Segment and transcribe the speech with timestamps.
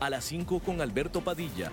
[0.00, 1.72] a las 5 con Alberto Padilla.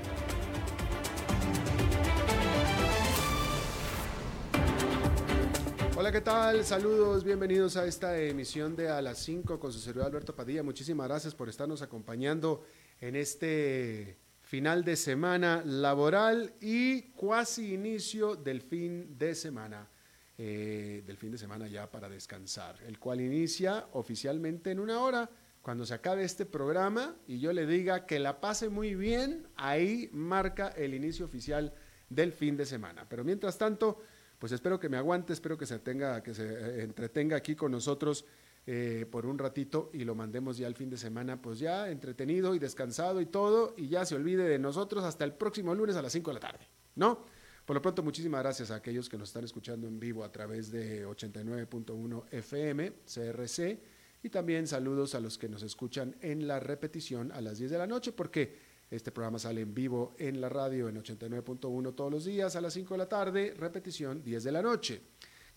[5.97, 6.63] Hola, ¿qué tal?
[6.65, 10.63] Saludos, bienvenidos a esta emisión de A las 5 con su servidor Alberto Padilla.
[10.63, 12.63] Muchísimas gracias por estarnos acompañando
[12.99, 19.89] en este final de semana laboral y cuasi inicio del fin de semana.
[20.37, 25.29] Eh, del fin de semana ya para descansar, el cual inicia oficialmente en una hora.
[25.65, 30.11] Cuando se acabe este programa y yo le diga que la pase muy bien, ahí
[30.13, 31.73] marca el inicio oficial
[32.07, 33.09] del fin de semana.
[33.09, 33.97] Pero mientras tanto,
[34.37, 37.71] pues espero que me aguante, espero que se tenga, que se eh, entretenga aquí con
[37.71, 38.25] nosotros
[38.67, 42.53] eh, por un ratito y lo mandemos ya el fin de semana, pues ya entretenido
[42.53, 46.03] y descansado y todo, y ya se olvide de nosotros hasta el próximo lunes a
[46.03, 47.25] las 5 de la tarde, ¿no?
[47.65, 50.71] Por lo pronto, muchísimas gracias a aquellos que nos están escuchando en vivo a través
[50.71, 53.94] de 89.1 FM, CRC,
[54.25, 57.77] y también saludos a los que nos escuchan en la repetición a las 10 de
[57.77, 58.57] la noche, porque
[58.89, 62.73] este programa sale en vivo en la radio en 89.1 todos los días a las
[62.73, 64.99] 5 de la tarde, repetición 10 de la noche.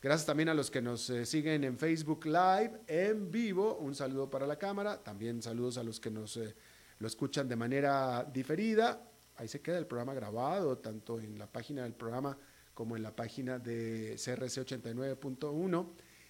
[0.03, 3.79] Gracias también a los que nos eh, siguen en Facebook Live en vivo.
[3.79, 5.03] Un saludo para la cámara.
[5.03, 6.55] También saludos a los que nos eh,
[6.99, 9.03] lo escuchan de manera diferida.
[9.37, 12.37] Ahí se queda el programa grabado, tanto en la página del programa
[12.75, 15.87] como en la página de CRC 89.1.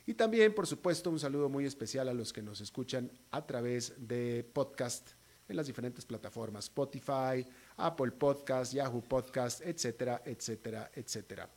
[0.09, 3.93] Y también, por supuesto, un saludo muy especial a los que nos escuchan a través
[4.09, 5.11] de podcast
[5.47, 11.51] en las diferentes plataformas, Spotify, Apple Podcast, Yahoo Podcast, etcétera, etcétera, etcétera.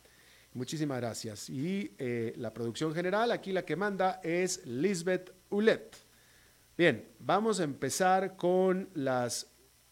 [0.52, 1.48] Muchísimas gracias.
[1.48, 5.96] Y eh, la producción general, aquí la que manda es Lisbeth Ulet.
[6.76, 9.46] Bien, vamos a empezar con las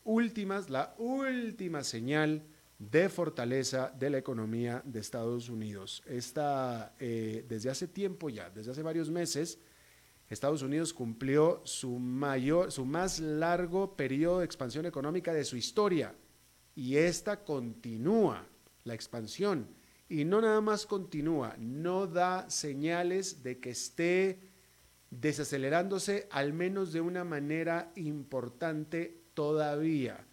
[0.04, 2.42] últimas, la última señal
[2.80, 6.02] de fortaleza de la economía de Estados Unidos.
[6.06, 9.58] Esta, eh, desde hace tiempo ya, desde hace varios meses,
[10.30, 16.14] Estados Unidos cumplió su mayor, su más largo periodo de expansión económica de su historia
[16.74, 18.46] y esta continúa
[18.84, 19.68] la expansión
[20.08, 24.41] y no nada más continúa, no da señales de que esté
[25.10, 30.26] desacelerándose al menos de una manera importante todavía.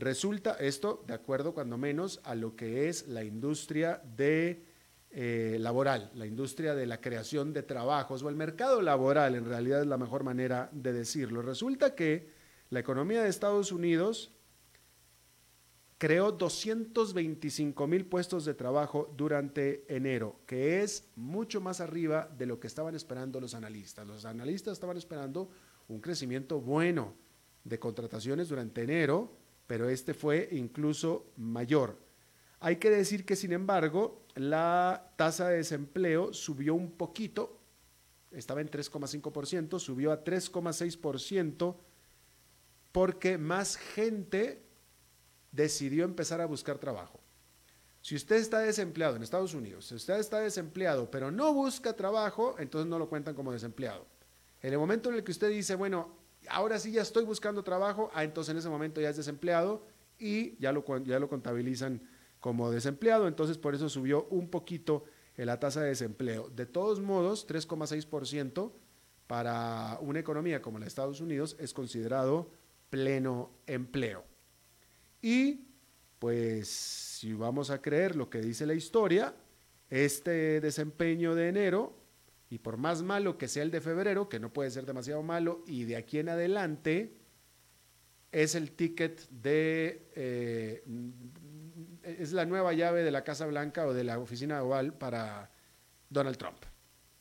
[0.00, 4.64] Resulta esto de acuerdo cuando menos a lo que es la industria de
[5.10, 9.80] eh, laboral, la industria de la creación de trabajos o el mercado laboral, en realidad
[9.80, 11.42] es la mejor manera de decirlo.
[11.42, 12.30] Resulta que
[12.70, 14.32] la economía de Estados Unidos
[15.96, 22.60] creó 225 mil puestos de trabajo durante enero, que es mucho más arriba de lo
[22.60, 24.06] que estaban esperando los analistas.
[24.06, 25.48] Los analistas estaban esperando
[25.88, 27.14] un crecimiento bueno
[27.64, 29.36] de contrataciones durante enero,
[29.68, 31.96] pero este fue incluso mayor.
[32.58, 37.60] Hay que decir que, sin embargo, la tasa de desempleo subió un poquito,
[38.32, 41.76] estaba en 3,5%, subió a 3,6%
[42.90, 44.64] porque más gente
[45.52, 47.20] decidió empezar a buscar trabajo.
[48.00, 52.56] Si usted está desempleado en Estados Unidos, si usted está desempleado pero no busca trabajo,
[52.58, 54.06] entonces no lo cuentan como desempleado.
[54.62, 56.17] En el momento en el que usted dice, bueno,
[56.50, 59.86] ahora sí ya estoy buscando trabajo, ah, entonces en ese momento ya es desempleado
[60.18, 62.02] y ya lo, ya lo contabilizan
[62.40, 65.04] como desempleado, entonces por eso subió un poquito
[65.36, 66.50] la tasa de desempleo.
[66.50, 68.72] De todos modos, 3,6%
[69.26, 72.50] para una economía como la de Estados Unidos es considerado
[72.90, 74.24] pleno empleo.
[75.22, 75.66] Y
[76.18, 79.34] pues si vamos a creer lo que dice la historia,
[79.90, 81.94] este desempeño de enero,
[82.50, 85.62] y por más malo que sea el de febrero, que no puede ser demasiado malo,
[85.66, 87.16] y de aquí en adelante
[88.32, 90.82] es el ticket de eh,
[92.02, 95.50] es la nueva llave de la Casa Blanca o de la oficina oval para
[96.08, 96.58] Donald Trump.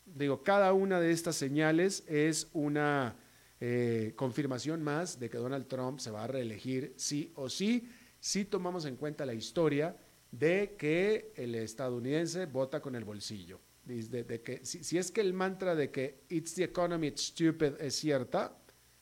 [0.05, 3.15] Digo, cada una de estas señales es una
[3.59, 7.89] eh, confirmación más de que Donald Trump se va a reelegir sí o sí,
[8.19, 9.97] si tomamos en cuenta la historia
[10.31, 13.59] de que el estadounidense vota con el bolsillo.
[13.87, 17.79] De, que, si, si, es que el mantra de que it's the economy, it's stupid
[17.79, 18.57] es cierta,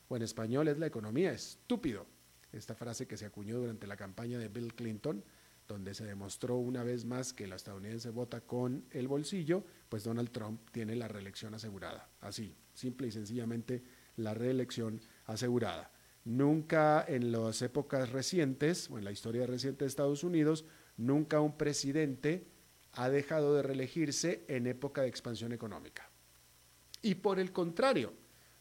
[0.07, 2.05] o en español es la economía estúpido,
[2.51, 5.23] esta frase que se acuñó durante la campaña de Bill Clinton,
[5.67, 10.29] donde se demostró una vez más que el estadounidense vota con el bolsillo, pues Donald
[10.29, 12.07] Trump tiene la reelección asegurada.
[12.21, 13.83] Así, simple y sencillamente
[14.17, 15.91] la reelección asegurada.
[16.25, 20.65] Nunca en las épocas recientes, o en la historia reciente de Estados Unidos,
[20.97, 22.47] nunca un presidente
[22.95, 26.09] ha dejado de reelegirse en época de expansión económica.
[27.01, 28.13] Y por el contrario,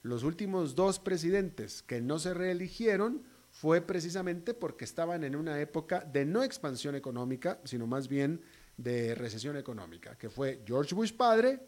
[0.02, 6.00] los últimos dos presidentes que no se reeligieron fue precisamente porque estaban en una época
[6.00, 8.42] de no expansión económica, sino más bien
[8.76, 11.60] de recesión económica, que fue George Bush padre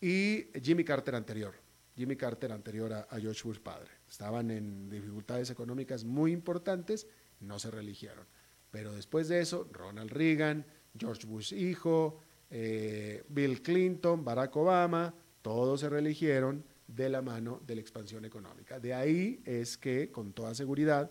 [0.00, 1.54] y Jimmy Carter anterior.
[1.96, 3.90] Jimmy Carter anterior a, George Bush padre.
[4.08, 7.06] Estaban en dificultades económicas muy importantes,
[7.40, 8.26] no se reeligieron.
[8.70, 10.66] Pero después de eso, Ronald Reagan,
[10.98, 12.20] George Bush hijo,
[12.50, 18.78] eh, Bill Clinton, Barack Obama, todos se reeligieron de la mano de la expansión económica.
[18.78, 21.10] De ahí es que, con toda seguridad,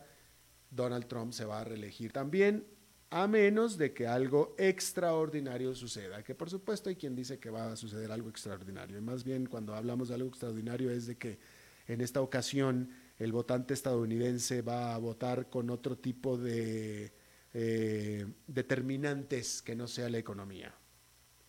[0.69, 2.65] Donald Trump se va a reelegir también,
[3.09, 7.71] a menos de que algo extraordinario suceda, que por supuesto hay quien dice que va
[7.71, 11.39] a suceder algo extraordinario, y más bien cuando hablamos de algo extraordinario es de que
[11.87, 17.13] en esta ocasión el votante estadounidense va a votar con otro tipo de
[17.55, 20.75] eh, determinantes que no sea la economía.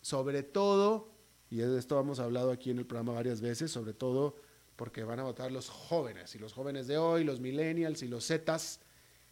[0.01, 1.17] Sobre todo
[1.49, 4.35] y de esto hemos hablado aquí en el programa varias veces, sobre todo
[4.75, 8.27] porque van a votar los jóvenes, y los jóvenes de hoy, los millennials y los
[8.27, 8.79] zetas,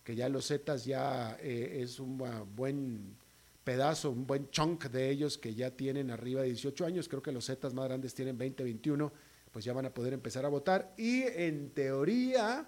[0.03, 2.17] que ya los zetas ya eh, es un
[2.55, 3.15] buen
[3.63, 7.31] pedazo, un buen chunk de ellos que ya tienen arriba de 18 años, creo que
[7.31, 9.11] los zetas más grandes tienen 20, 21,
[9.51, 12.67] pues ya van a poder empezar a votar, y en teoría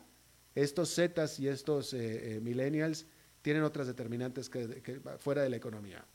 [0.54, 3.06] estos zetas y estos eh, millennials
[3.42, 6.06] tienen otras determinantes que fuera de la economía.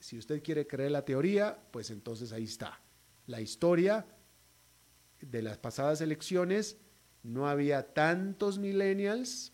[0.00, 2.80] Si usted quiere creer la teoría, pues entonces ahí está.
[3.26, 4.06] La historia
[5.20, 6.76] de las pasadas elecciones
[7.22, 9.52] no había tantos millennials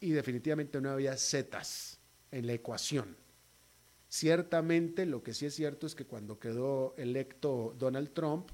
[0.00, 1.98] y definitivamente no había zetas
[2.30, 3.16] en la ecuación.
[4.08, 8.50] Ciertamente lo que sí es cierto es que cuando quedó electo Donald Trump,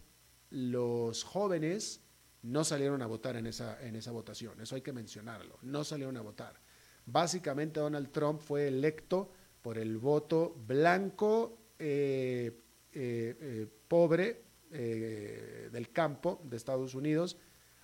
[0.50, 2.00] los jóvenes
[2.43, 6.17] no salieron a votar en esa, en esa votación, eso hay que mencionarlo, no salieron
[6.17, 6.63] a votar.
[7.06, 9.31] Básicamente Donald Trump fue electo
[9.61, 12.61] por el voto blanco, eh,
[12.93, 17.37] eh, eh, pobre del campo de Estados Unidos,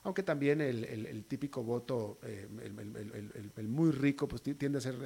[0.03, 4.99] aunque también el, típico voto, el, muy rico, pues tiende a ser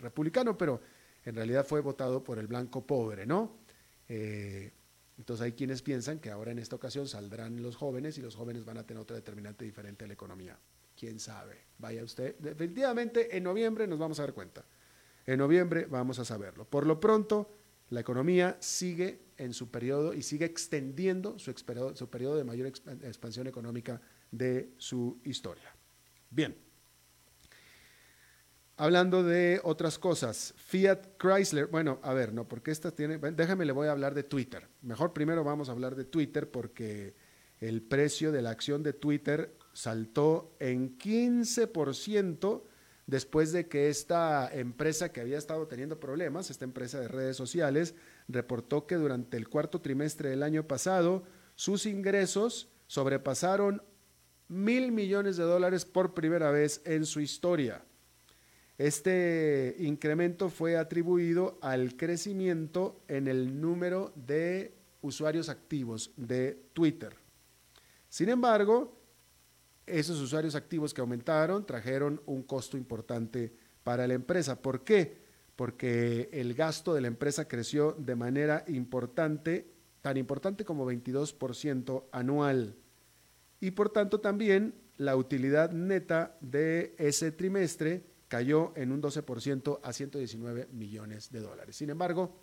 [0.00, 0.80] republicano, pero
[1.22, 3.58] en realidad fue votado por el blanco pobre, ¿no?
[4.08, 8.64] entonces hay quienes piensan que ahora en esta ocasión saldrán los jóvenes y los jóvenes
[8.64, 10.58] van a tener otra determinante diferente a la economía.
[10.96, 11.66] ¿Quién sabe?
[11.78, 12.36] Vaya usted.
[12.38, 14.64] Definitivamente en noviembre nos vamos a dar cuenta.
[15.26, 16.64] En noviembre vamos a saberlo.
[16.64, 17.56] Por lo pronto,
[17.90, 21.52] la economía sigue en su periodo y sigue extendiendo su,
[21.94, 24.00] su periodo de mayor expansión económica
[24.30, 25.74] de su historia.
[26.30, 26.56] Bien.
[28.78, 33.72] Hablando de otras cosas, Fiat Chrysler, bueno, a ver, no, porque esta tiene, déjame, le
[33.72, 34.68] voy a hablar de Twitter.
[34.82, 37.14] Mejor primero vamos a hablar de Twitter porque
[37.58, 42.62] el precio de la acción de Twitter saltó en 15%
[43.06, 47.94] después de que esta empresa que había estado teniendo problemas, esta empresa de redes sociales,
[48.26, 51.24] reportó que durante el cuarto trimestre del año pasado
[51.56, 53.82] sus ingresos sobrepasaron
[54.48, 57.84] mil millones de dólares por primera vez en su historia.
[58.78, 67.14] Este incremento fue atribuido al crecimiento en el número de usuarios activos de Twitter.
[68.08, 68.95] Sin embargo,
[69.86, 73.52] esos usuarios activos que aumentaron trajeron un costo importante
[73.82, 74.60] para la empresa.
[74.60, 75.24] ¿Por qué?
[75.54, 79.70] Porque el gasto de la empresa creció de manera importante,
[80.02, 82.76] tan importante como 22% anual.
[83.60, 89.92] Y por tanto también la utilidad neta de ese trimestre cayó en un 12% a
[89.92, 91.76] 119 millones de dólares.
[91.76, 92.36] Sin embargo,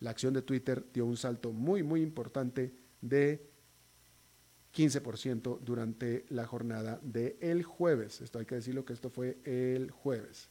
[0.00, 3.47] la acción de Twitter dio un salto muy, muy importante de
[4.74, 8.20] 15% durante la jornada del el jueves.
[8.20, 10.50] Esto hay que decirlo que esto fue el jueves.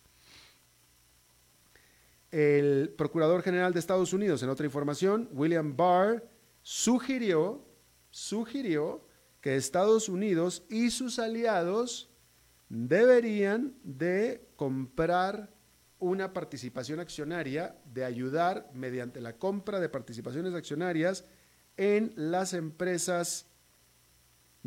[2.31, 6.27] El Procurador General de Estados Unidos, en otra información, William Barr,
[6.61, 7.65] sugirió,
[8.09, 9.05] sugirió
[9.39, 12.09] que Estados Unidos y sus aliados
[12.69, 15.49] deberían de comprar
[15.99, 21.23] una participación accionaria, de ayudar mediante la compra de participaciones accionarias
[21.75, 23.46] en las empresas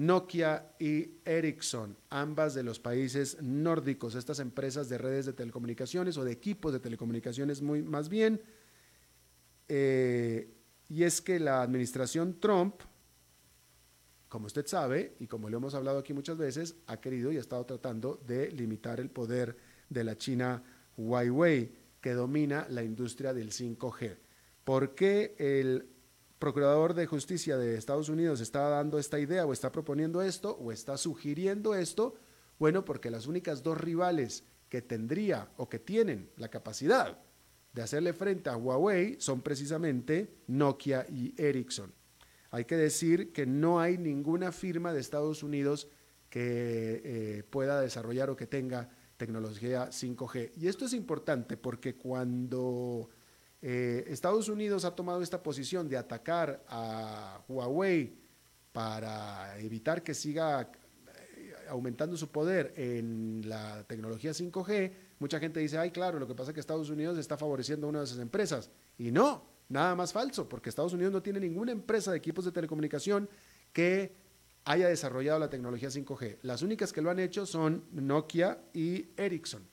[0.00, 6.24] Nokia y Ericsson, ambas de los países nórdicos, estas empresas de redes de telecomunicaciones o
[6.24, 8.40] de equipos de telecomunicaciones muy más bien.
[9.68, 10.56] Eh,
[10.88, 12.76] y es que la administración Trump,
[14.30, 17.40] como usted sabe, y como lo hemos hablado aquí muchas veces, ha querido y ha
[17.40, 19.54] estado tratando de limitar el poder
[19.90, 20.62] de la China
[20.96, 24.16] Huawei, que domina la industria del 5G.
[24.64, 25.89] ¿Por qué el
[26.40, 30.72] Procurador de Justicia de Estados Unidos está dando esta idea o está proponiendo esto o
[30.72, 32.14] está sugiriendo esto
[32.58, 37.18] Bueno, porque las únicas dos rivales que tendría o que tienen la capacidad
[37.74, 41.92] de hacerle frente a Huawei son precisamente Nokia y Ericsson.
[42.50, 45.88] Hay que decir que no hay ninguna firma de Estados Unidos
[46.30, 50.52] que eh, pueda desarrollar o que tenga tecnología 5G.
[50.56, 53.10] Y esto es importante porque cuando
[53.62, 58.14] eh, Estados Unidos ha tomado esta posición de atacar a Huawei
[58.72, 60.70] para evitar que siga
[61.36, 66.34] eh, aumentando su poder en la tecnología 5G, mucha gente dice, ay, claro, lo que
[66.34, 68.70] pasa es que Estados Unidos está favoreciendo a una de esas empresas.
[68.96, 72.52] Y no, nada más falso, porque Estados Unidos no tiene ninguna empresa de equipos de
[72.52, 73.28] telecomunicación
[73.72, 74.14] que
[74.64, 76.38] haya desarrollado la tecnología 5G.
[76.42, 79.69] Las únicas que lo han hecho son Nokia y Ericsson.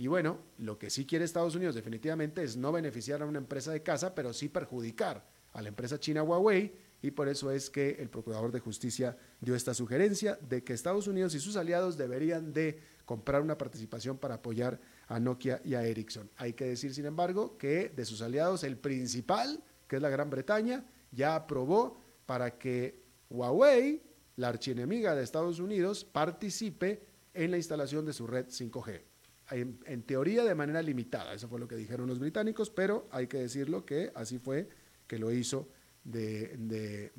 [0.00, 3.72] Y bueno, lo que sí quiere Estados Unidos definitivamente es no beneficiar a una empresa
[3.72, 6.72] de casa, pero sí perjudicar a la empresa china Huawei.
[7.02, 11.08] Y por eso es que el Procurador de Justicia dio esta sugerencia de que Estados
[11.08, 15.84] Unidos y sus aliados deberían de comprar una participación para apoyar a Nokia y a
[15.84, 16.30] Ericsson.
[16.36, 20.30] Hay que decir, sin embargo, que de sus aliados el principal, que es la Gran
[20.30, 24.00] Bretaña, ya aprobó para que Huawei,
[24.36, 27.02] la archienemiga de Estados Unidos, participe
[27.34, 29.07] en la instalación de su red 5G
[29.50, 33.38] en, teoría de manera limitada, eso fue lo que dijeron los británicos, pero hay que
[33.38, 34.68] decirlo que así fue
[35.06, 35.68] que lo hizo
[36.04, 37.10] de,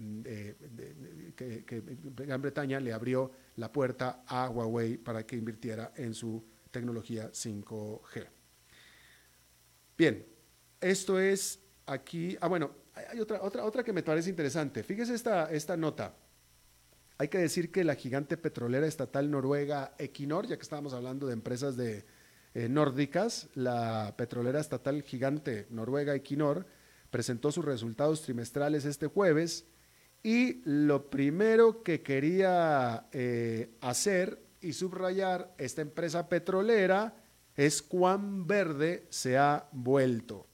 [1.35, 1.83] que,
[2.15, 8.27] Gran Bretaña le abrió la puerta a Huawei para que invirtiera en su tecnología 5G.
[9.97, 10.25] Bien,
[10.79, 12.37] esto es aquí.
[12.39, 14.83] Ah, bueno, hay otra, otra, otra que me parece interesante.
[14.83, 16.15] Fíjese esta, esta nota.
[17.17, 21.33] Hay que decir que la gigante petrolera estatal noruega Equinor, ya que estábamos hablando de
[21.33, 22.05] empresas de,
[22.53, 26.65] eh, nórdicas, la petrolera estatal gigante noruega Equinor
[27.09, 29.65] presentó sus resultados trimestrales este jueves
[30.23, 37.15] y lo primero que quería eh, hacer y subrayar esta empresa petrolera
[37.55, 40.47] es cuán verde se ha vuelto.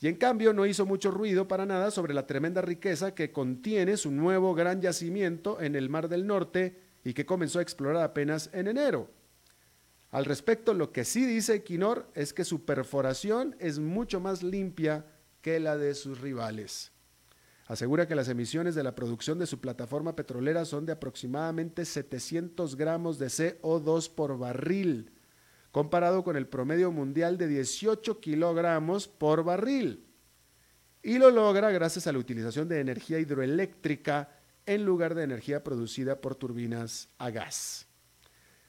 [0.00, 3.96] Y en cambio no hizo mucho ruido para nada sobre la tremenda riqueza que contiene
[3.96, 8.50] su nuevo gran yacimiento en el Mar del Norte y que comenzó a explorar apenas
[8.52, 9.10] en enero.
[10.10, 15.04] Al respecto, lo que sí dice Equinor es que su perforación es mucho más limpia
[15.42, 16.92] que la de sus rivales.
[17.66, 22.76] Asegura que las emisiones de la producción de su plataforma petrolera son de aproximadamente 700
[22.76, 25.10] gramos de CO2 por barril,
[25.72, 30.06] comparado con el promedio mundial de 18 kilogramos por barril.
[31.02, 34.30] Y lo logra gracias a la utilización de energía hidroeléctrica
[34.64, 37.85] en lugar de energía producida por turbinas a gas.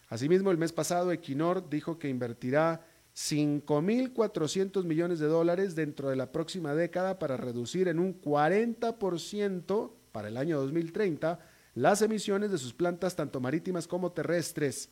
[0.10, 2.86] Asimismo, el mes pasado Equinor dijo que invertirá
[3.16, 10.28] 5.400 millones de dólares dentro de la próxima década para reducir en un 40% para
[10.28, 11.40] el año 2030
[11.74, 14.90] las emisiones de sus plantas tanto marítimas como terrestres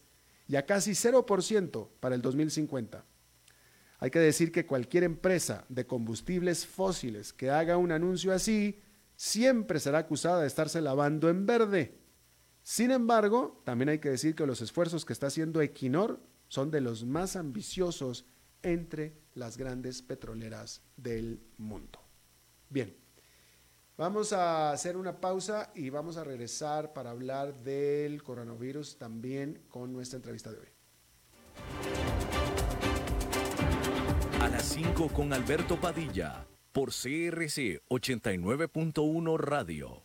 [0.47, 3.05] y a casi 0% para el 2050.
[3.99, 8.79] Hay que decir que cualquier empresa de combustibles fósiles que haga un anuncio así
[9.15, 12.04] siempre será acusada de estarse lavando en verde
[12.67, 16.81] sin embargo, también hay que decir que los esfuerzos que está haciendo Equinor son de
[16.81, 18.25] los más ambiciosos
[18.63, 21.99] entre las grandes petroleras del mundo.
[22.71, 22.97] Bien,
[23.97, 29.93] vamos a hacer una pausa y vamos a regresar para hablar del coronavirus también con
[29.93, 30.67] nuestra entrevista de hoy.
[34.41, 40.04] A las 5 con Alberto Padilla por CRC 89.1 Radio.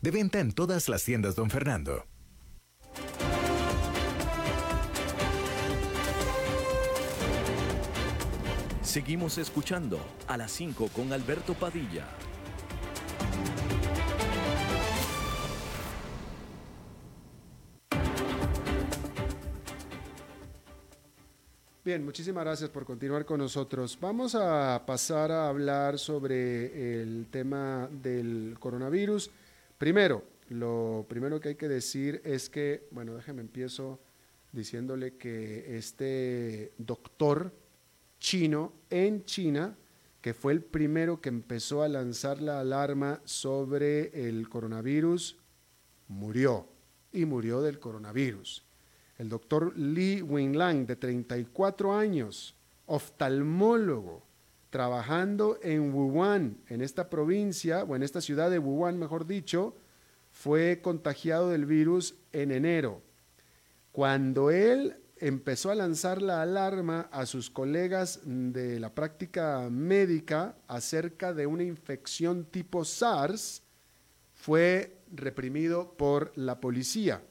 [0.00, 2.06] De venta en todas las tiendas, don Fernando.
[8.80, 12.06] Seguimos escuchando a las 5 con Alberto Padilla.
[21.84, 23.98] Bien, muchísimas gracias por continuar con nosotros.
[24.00, 29.30] Vamos a pasar a hablar sobre el tema del coronavirus.
[29.78, 34.00] Primero, lo primero que hay que decir es que, bueno, déjeme empiezo
[34.50, 37.52] diciéndole que este doctor
[38.18, 39.76] chino en China,
[40.20, 45.38] que fue el primero que empezó a lanzar la alarma sobre el coronavirus,
[46.08, 46.66] murió
[47.12, 48.64] y murió del coronavirus.
[49.16, 52.56] El doctor Li Wenlang, de 34 años,
[52.86, 54.27] oftalmólogo,
[54.70, 59.76] trabajando en Wuhan, en esta provincia, o en esta ciudad de Wuhan, mejor dicho,
[60.30, 63.02] fue contagiado del virus en enero.
[63.92, 71.34] Cuando él empezó a lanzar la alarma a sus colegas de la práctica médica acerca
[71.34, 73.62] de una infección tipo SARS,
[74.34, 77.22] fue reprimido por la policía.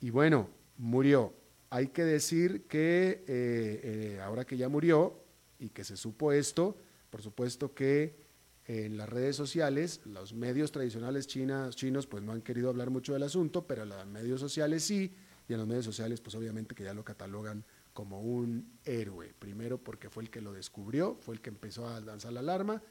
[0.00, 1.34] Y bueno, murió.
[1.70, 5.17] Hay que decir que eh, eh, ahora que ya murió,
[5.58, 6.76] y que se supo esto,
[7.10, 8.28] por supuesto que
[8.68, 13.22] en las redes sociales, los medios tradicionales chinos pues no han querido hablar mucho del
[13.22, 15.14] asunto, pero los medios sociales sí,
[15.48, 19.34] y en los medios sociales pues obviamente que ya lo catalogan como un héroe.
[19.38, 22.82] Primero porque fue el que lo descubrió, fue el que empezó a lanzar la alarma,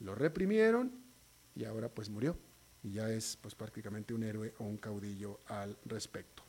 [0.00, 0.90] lo reprimieron
[1.54, 2.38] y ahora pues murió.
[2.82, 6.44] Y ya es pues prácticamente un héroe o un caudillo al respecto.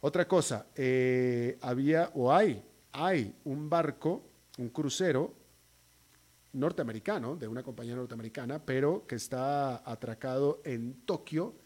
[0.00, 5.34] Otra cosa, eh, había o hay, hay un barco un crucero
[6.52, 11.56] norteamericano, de una compañía norteamericana, pero que está atracado en Tokio,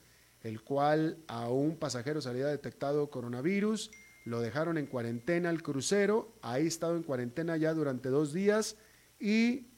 [0.40, 3.90] el cual a un pasajero se había detectado coronavirus,
[4.24, 8.76] lo dejaron en cuarentena el crucero, ahí estado en cuarentena ya durante dos días
[9.20, 9.68] y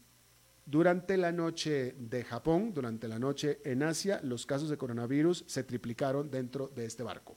[0.66, 5.64] durante la noche de Japón, durante la noche en Asia, los casos de coronavirus se
[5.64, 7.36] triplicaron dentro de este barco.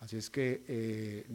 [0.00, 1.26] Así es que eh,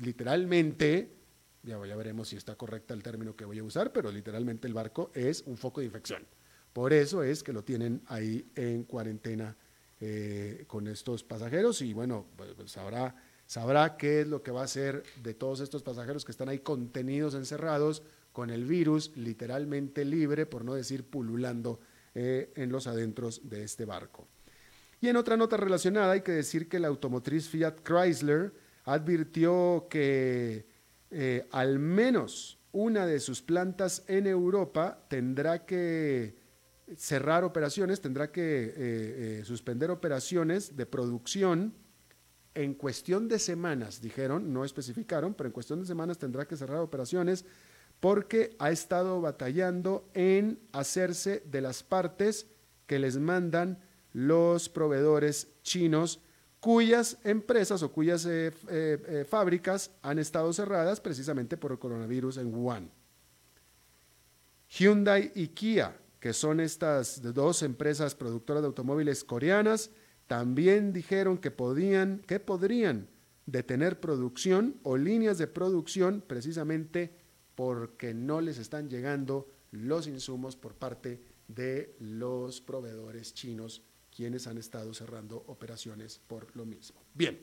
[0.00, 1.21] literalmente
[1.62, 5.10] ya, veremos si está correcta el término que voy a usar, pero literalmente el barco
[5.14, 6.26] es un foco de infección.
[6.72, 9.56] Por eso es que lo tienen ahí en cuarentena
[10.00, 13.14] eh, con estos pasajeros y bueno, pues, sabrá,
[13.46, 16.60] sabrá qué es lo que va a hacer de todos estos pasajeros que están ahí
[16.60, 21.80] contenidos, encerrados, con el virus literalmente libre, por no decir pululando
[22.14, 24.26] eh, en los adentros de este barco.
[25.00, 28.52] Y en otra nota relacionada hay que decir que la automotriz Fiat Chrysler
[28.84, 30.71] advirtió que
[31.12, 36.34] eh, al menos una de sus plantas en Europa tendrá que
[36.96, 41.74] cerrar operaciones, tendrá que eh, eh, suspender operaciones de producción
[42.54, 46.78] en cuestión de semanas, dijeron, no especificaron, pero en cuestión de semanas tendrá que cerrar
[46.78, 47.44] operaciones
[48.00, 52.46] porque ha estado batallando en hacerse de las partes
[52.86, 53.78] que les mandan
[54.12, 56.20] los proveedores chinos
[56.62, 62.36] cuyas empresas o cuyas eh, eh, eh, fábricas han estado cerradas precisamente por el coronavirus
[62.36, 62.88] en Wuhan.
[64.68, 69.90] Hyundai y Kia, que son estas dos empresas productoras de automóviles coreanas,
[70.28, 73.08] también dijeron que podían, que podrían
[73.44, 77.12] detener producción o líneas de producción precisamente
[77.56, 83.82] porque no les están llegando los insumos por parte de los proveedores chinos
[84.14, 87.00] quienes han estado cerrando operaciones por lo mismo.
[87.14, 87.40] Bien,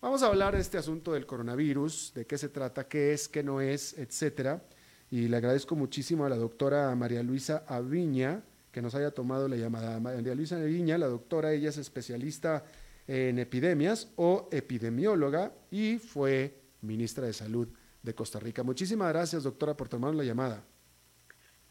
[0.00, 3.42] vamos a hablar de este asunto del coronavirus, de qué se trata, qué es, qué
[3.42, 4.62] no es, etcétera.
[5.10, 8.42] Y le agradezco muchísimo a la doctora María Luisa Aviña
[8.74, 10.00] que nos haya tomado la llamada.
[10.00, 12.64] María Luisa Aviña, la doctora, ella es especialista
[13.06, 17.68] en epidemias o epidemióloga y fue ministra de Salud
[18.02, 18.64] de Costa Rica.
[18.64, 20.64] Muchísimas gracias, doctora, por tomar la llamada.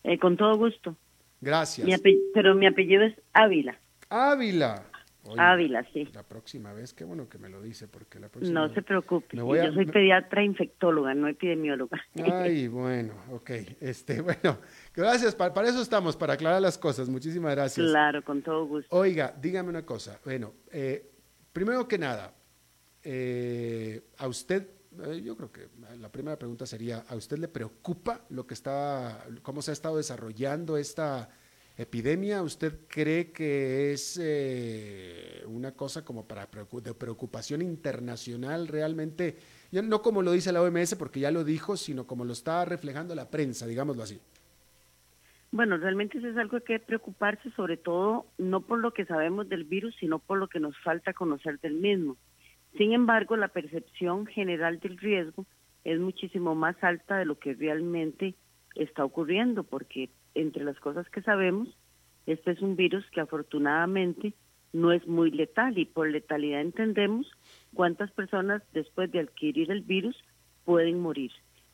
[0.04, 0.96] Eh, con todo gusto.
[1.42, 2.02] Gracias.
[2.34, 3.78] pero mi apellido es Ávila.
[4.10, 4.84] Ávila.
[5.38, 6.08] Ávila, sí.
[6.14, 9.38] La próxima vez, qué bueno que me lo dice, porque la próxima No se preocupe,
[9.38, 12.02] yo soy pediatra infectóloga, no epidemióloga.
[12.32, 13.52] Ay, bueno, ok.
[13.80, 14.60] Este, bueno,
[14.94, 17.08] gracias, para, eso estamos, para aclarar las cosas.
[17.08, 17.88] Muchísimas gracias.
[17.88, 18.96] Claro, con todo gusto.
[18.96, 20.20] Oiga, dígame una cosa.
[20.26, 21.10] Bueno, eh,
[21.54, 22.34] primero que nada,
[23.02, 24.68] eh, a usted,
[25.06, 29.26] eh, yo creo que la primera pregunta sería, ¿a usted le preocupa lo que está,
[29.42, 31.30] cómo se ha estado desarrollando esta
[31.78, 32.42] epidemia?
[32.42, 39.38] ¿Usted cree que es eh, una cosa como para de preocupación internacional realmente?
[39.72, 42.64] Ya no como lo dice la OMS, porque ya lo dijo, sino como lo está
[42.66, 44.20] reflejando la prensa, digámoslo así.
[45.52, 49.06] Bueno, realmente eso es algo que hay que preocuparse, sobre todo no por lo que
[49.06, 52.18] sabemos del virus, sino por lo que nos falta conocer del mismo.
[52.76, 55.46] Sin embargo, la percepción general del riesgo
[55.84, 58.34] es muchísimo más alta de lo que realmente
[58.74, 61.70] está ocurriendo, porque entre las cosas que sabemos,
[62.26, 64.34] este es un virus que afortunadamente
[64.72, 67.30] no es muy letal y por letalidad entendemos
[67.74, 70.16] cuántas personas después de adquirir el virus
[70.66, 71.32] pueden morir.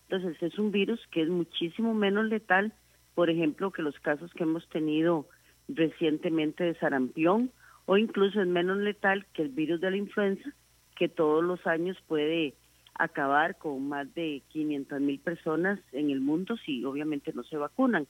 [0.09, 2.73] Entonces es un virus que es muchísimo menos letal,
[3.15, 5.27] por ejemplo, que los casos que hemos tenido
[5.67, 7.51] recientemente de sarampión
[7.85, 10.49] o incluso es menos letal que el virus de la influenza,
[10.95, 12.55] que todos los años puede
[12.95, 18.07] acabar con más de 500 mil personas en el mundo si obviamente no se vacunan.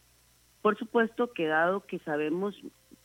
[0.62, 2.56] Por supuesto que dado que sabemos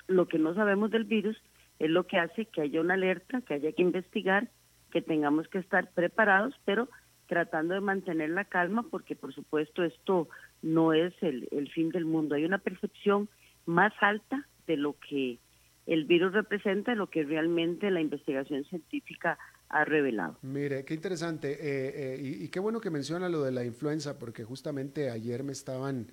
[0.07, 1.37] lo que no sabemos del virus,
[1.79, 4.49] es lo que hace que haya una alerta, que haya que investigar,
[4.91, 6.89] que tengamos que estar preparados, pero
[7.27, 10.29] tratando de mantener la calma porque por supuesto esto
[10.63, 12.35] no es el, el fin del mundo.
[12.35, 13.29] Hay una percepción
[13.67, 15.39] más alta de lo que
[15.87, 19.39] el virus representa, de lo que realmente la investigación científica
[19.69, 20.39] ha revelado.
[20.43, 21.53] Mire, qué interesante.
[21.53, 25.53] Eh, eh, y, qué bueno que menciona lo de la influenza, porque justamente ayer me
[25.53, 26.07] estaban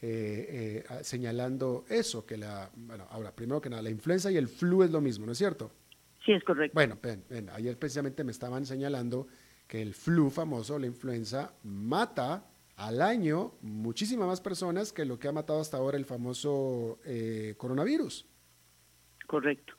[0.00, 4.82] eh, señalando eso, que la, bueno, ahora, primero que nada, la influenza y el flu
[4.82, 5.72] es lo mismo, ¿no es cierto?
[6.24, 6.74] Sí, es correcto.
[6.74, 6.98] Bueno,
[7.52, 9.26] ayer precisamente me estaban señalando
[9.66, 12.44] que el flu famoso, la influenza, mata
[12.76, 16.98] al año muchísimas más personas que lo que ha matado hasta ahora el famoso
[17.56, 18.26] coronavirus.
[19.26, 19.74] Correcto.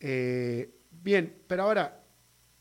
[0.00, 2.04] bien, pero ahora,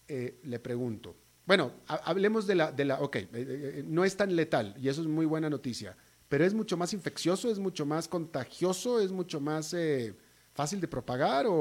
[0.07, 1.15] eh, le pregunto.
[1.45, 5.01] Bueno, hablemos de la, de la, ok, eh, eh, no es tan letal y eso
[5.01, 5.97] es muy buena noticia,
[6.33, 9.77] pero es mucho más infeccioso, es mucho más contagioso, es mucho más
[10.55, 11.53] fácil de propagar o,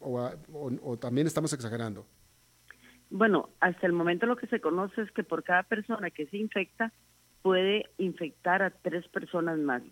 [0.00, 2.06] o, también estamos exagerando.
[3.10, 6.36] Bueno, hasta el momento lo que se conoce es que por cada persona que se
[6.36, 6.92] infecta
[7.42, 9.82] puede infectar a tres personas más.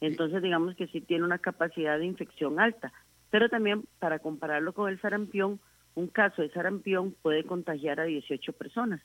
[0.00, 2.92] Entonces, digamos que sí tiene una capacidad de infección alta.
[3.30, 5.60] Pero también para compararlo con el sarampión,
[5.94, 9.00] un caso de sarampión puede contagiar a 18 personas.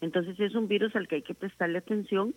[0.00, 2.34] Entonces es un virus al que hay que prestarle atención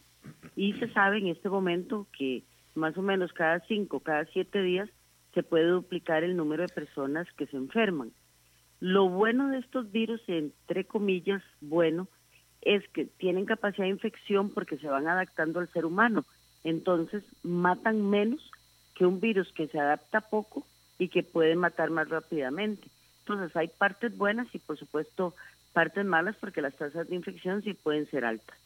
[0.55, 2.43] y se sabe en este momento que
[2.75, 4.89] más o menos cada 5, cada 7 días
[5.33, 8.11] se puede duplicar el número de personas que se enferman.
[8.79, 12.07] Lo bueno de estos virus, entre comillas, bueno,
[12.61, 16.25] es que tienen capacidad de infección porque se van adaptando al ser humano.
[16.63, 18.49] Entonces matan menos
[18.95, 20.65] que un virus que se adapta poco
[20.97, 22.87] y que puede matar más rápidamente.
[23.19, 25.35] Entonces hay partes buenas y por supuesto
[25.73, 28.57] partes malas porque las tasas de infección sí pueden ser altas.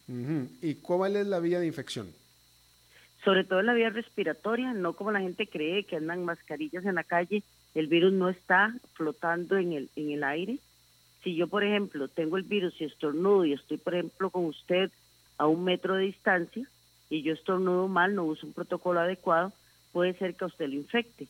[0.62, 2.13] ¿Y cuál es la vía de infección?
[3.24, 7.04] Sobre todo la vía respiratoria, no como la gente cree que andan mascarillas en la
[7.04, 10.58] calle, el virus no está flotando en el, en el aire.
[11.24, 14.92] Si yo, por ejemplo, tengo el virus y estornudo y estoy, por ejemplo, con usted
[15.38, 16.68] a un metro de distancia
[17.10, 19.54] y yo estornudo mal, no uso un protocolo adecuado,
[19.92, 21.28] puede ser que a usted lo infecte.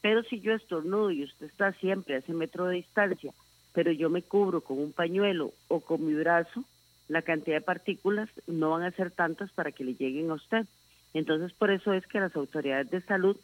[0.00, 3.32] Pero si yo estornudo y usted está siempre a ese metro de distancia,
[3.72, 6.64] pero yo me cubro con un pañuelo o con mi brazo,
[7.08, 10.66] la cantidad de partículas no van a ser tantas para que le lleguen a usted.
[11.14, 13.36] Entonces, por eso es que las autoridades de salud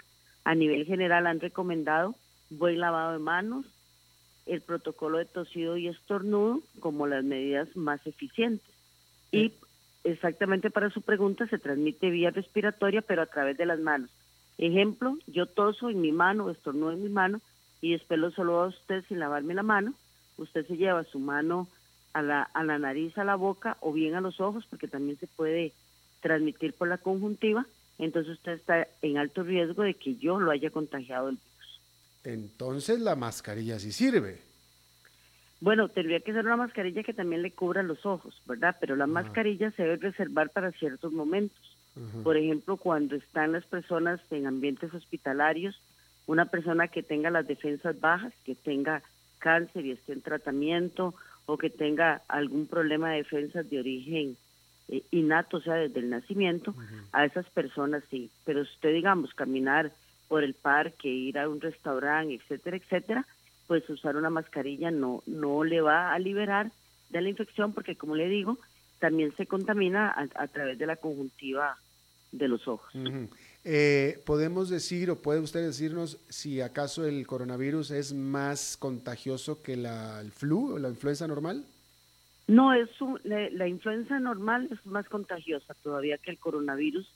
[0.44, 2.14] a nivel general han recomendado
[2.50, 3.66] buen lavado de manos,
[4.46, 8.66] el protocolo de tosido y estornudo como las medidas más eficientes.
[9.30, 9.52] Y
[10.04, 14.10] exactamente para su pregunta, se transmite vía respiratoria, pero a través de las manos.
[14.56, 17.40] Ejemplo, yo toso en mi mano, estornudo en mi mano
[17.80, 19.94] y después lo saludo a usted sin lavarme la mano.
[20.38, 21.68] Usted se lleva su mano
[22.12, 25.18] a la, a la nariz, a la boca o bien a los ojos porque también
[25.18, 25.72] se puede
[26.20, 27.66] transmitir por la conjuntiva.
[27.98, 31.80] Entonces usted está en alto riesgo de que yo lo haya contagiado el virus.
[32.24, 34.40] Entonces la mascarilla sí sirve.
[35.60, 38.76] Bueno, tendría que ser una mascarilla que también le cubra los ojos, ¿verdad?
[38.80, 41.58] Pero la mascarilla se debe reservar para ciertos momentos.
[42.22, 45.80] Por ejemplo, cuando están las personas en ambientes hospitalarios,
[46.26, 49.02] una persona que tenga las defensas bajas, que tenga
[49.38, 51.14] cáncer y esté en tratamiento
[51.46, 54.36] o que tenga algún problema de defensas de origen
[54.88, 56.74] eh, innato, o sea, desde el nacimiento,
[57.12, 58.30] a esas personas sí.
[58.44, 59.92] Pero usted, digamos, caminar
[60.28, 63.26] por el parque, ir a un restaurante, etcétera, etcétera,
[63.66, 66.70] pues usar una mascarilla no, no le va a liberar
[67.10, 68.58] de la infección porque, como le digo,
[68.98, 71.78] también se contamina a, través de la conjuntiva
[72.32, 72.92] de los ojos.
[73.64, 79.76] Eh, ¿Podemos decir o puede usted decirnos si acaso el coronavirus es más contagioso que
[79.76, 81.64] la, el flu o la influenza normal?
[82.48, 82.88] No, es
[83.24, 87.06] la, influenza normal es más contagiosa todavía que el coronavirus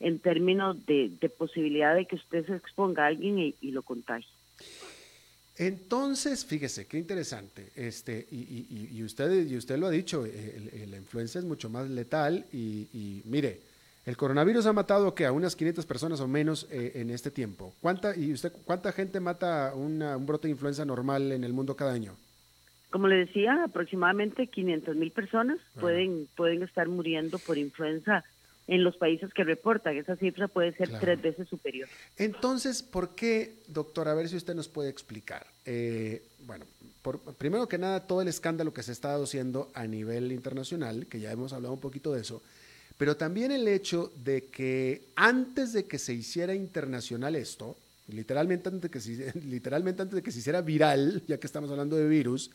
[0.00, 4.28] en términos de, posibilidad de que usted se exponga a alguien y, lo contagie.
[5.56, 7.70] Entonces, fíjese, qué interesante.
[7.74, 12.46] Este, y, usted, y usted lo ha dicho, eh, la influenza es mucho más letal
[12.50, 13.60] y, mire,
[14.08, 17.74] el coronavirus ha matado que a unas 500 personas o menos eh, en este tiempo.
[17.82, 21.92] ¿Cuánta, y usted, ¿Cuánta gente mata un brote de influenza normal en el mundo cada
[21.92, 22.16] año?
[22.88, 28.24] Como le decía, aproximadamente 500 mil personas pueden, pueden estar muriendo por influenza
[28.66, 29.98] en los países que reportan.
[29.98, 31.86] Esa cifra puede ser tres veces superior.
[32.16, 34.08] Entonces, ¿por qué, doctor?
[34.08, 35.46] A ver si usted nos puede explicar.
[35.66, 36.64] Eh, bueno,
[37.02, 41.20] por, primero que nada, todo el escándalo que se está haciendo a nivel internacional, que
[41.20, 42.42] ya hemos hablado un poquito de eso,
[42.98, 47.76] pero también el hecho de que antes de que se hiciera internacional esto,
[48.08, 51.70] literalmente antes de que se, literalmente antes de que se hiciera viral, ya que estamos
[51.70, 52.50] hablando de virus,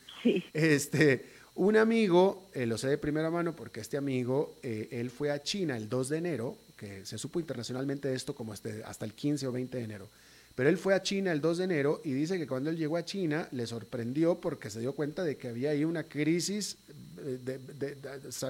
[0.53, 1.25] este,
[1.56, 5.41] un amigo, eh, lo sé de primera mano porque este amigo, eh, él fue a
[5.41, 9.47] China el 2 de enero, que se supo internacionalmente esto como este, hasta el 15
[9.47, 10.10] o 20 de enero,
[10.55, 12.97] pero él fue a China el 2 de enero y dice que cuando él llegó
[12.97, 16.77] a China le sorprendió porque se dio cuenta de que había ahí una crisis
[17.17, 17.59] eh,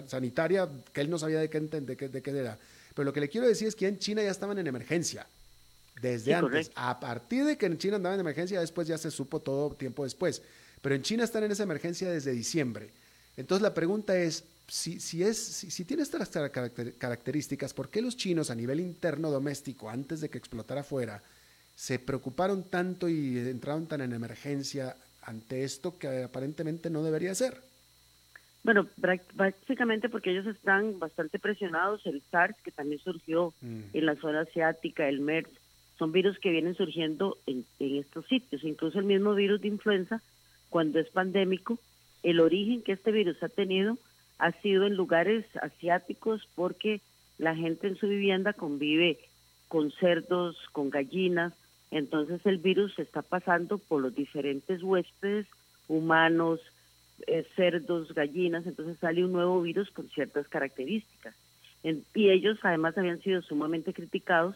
[0.08, 2.58] sanitaria que él no sabía de qué, de, era.
[2.94, 5.26] Pero lo que le quiero decir es que en China ya estaban en emergencia.
[6.02, 6.72] Desde antes.
[6.76, 10.04] A partir de que en China andaban en emergencia, después ya se supo todo tiempo
[10.04, 10.42] después.
[10.82, 12.90] Pero en China están en esa emergencia desde diciembre.
[13.38, 18.50] Entonces la pregunta es, si, si, es, si, tiene estas características, ¿por qué los chinos
[18.50, 21.22] a nivel interno doméstico, antes de que explotara afuera,
[21.76, 27.62] se preocuparon tanto y entraron tan en emergencia ante esto que aparentemente no debería ser?
[28.64, 28.88] Bueno,
[29.34, 32.06] básicamente porque ellos están bastante presionados.
[32.06, 33.82] El SARS, que también surgió mm.
[33.94, 35.50] en la zona asiática, el MERS,
[36.00, 38.64] son virus que vienen surgiendo en, estos sitios.
[38.64, 40.22] Incluso el mismo virus de influenza,
[40.70, 41.78] cuando es pandémico,
[42.24, 43.98] el origen que este virus ha tenido
[44.40, 47.02] ha sido en lugares asiáticos porque
[47.38, 49.20] la gente en su vivienda convive
[49.68, 51.54] con cerdos, con gallinas,
[51.94, 55.46] entonces el virus se está pasando por los diferentes huéspedes
[55.88, 56.60] humanos,
[57.28, 61.36] eh, cerdos, gallinas, entonces sale un nuevo virus con ciertas características.
[61.84, 64.56] y ellos además habían sido sumamente criticados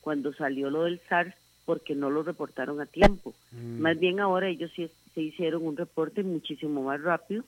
[0.00, 1.34] cuando salió lo del SARS
[1.66, 3.34] porque no lo reportaron a tiempo.
[3.52, 3.80] Mm.
[3.80, 7.44] Más bien ahora ellos sí se hicieron un reporte muchísimo más rápido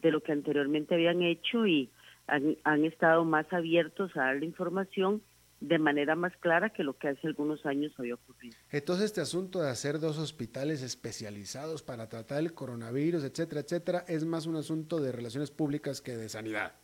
[0.00, 1.90] de lo que anteriormente habían hecho y
[2.26, 5.20] han, han estado más abiertos a dar la información
[5.60, 8.56] de manera más clara que lo que hace algunos años había ocurrido.
[8.70, 14.24] Entonces este asunto de hacer dos hospitales especializados para tratar el coronavirus, etcétera, etcétera, es
[14.24, 16.74] más un asunto de relaciones públicas que de sanidad.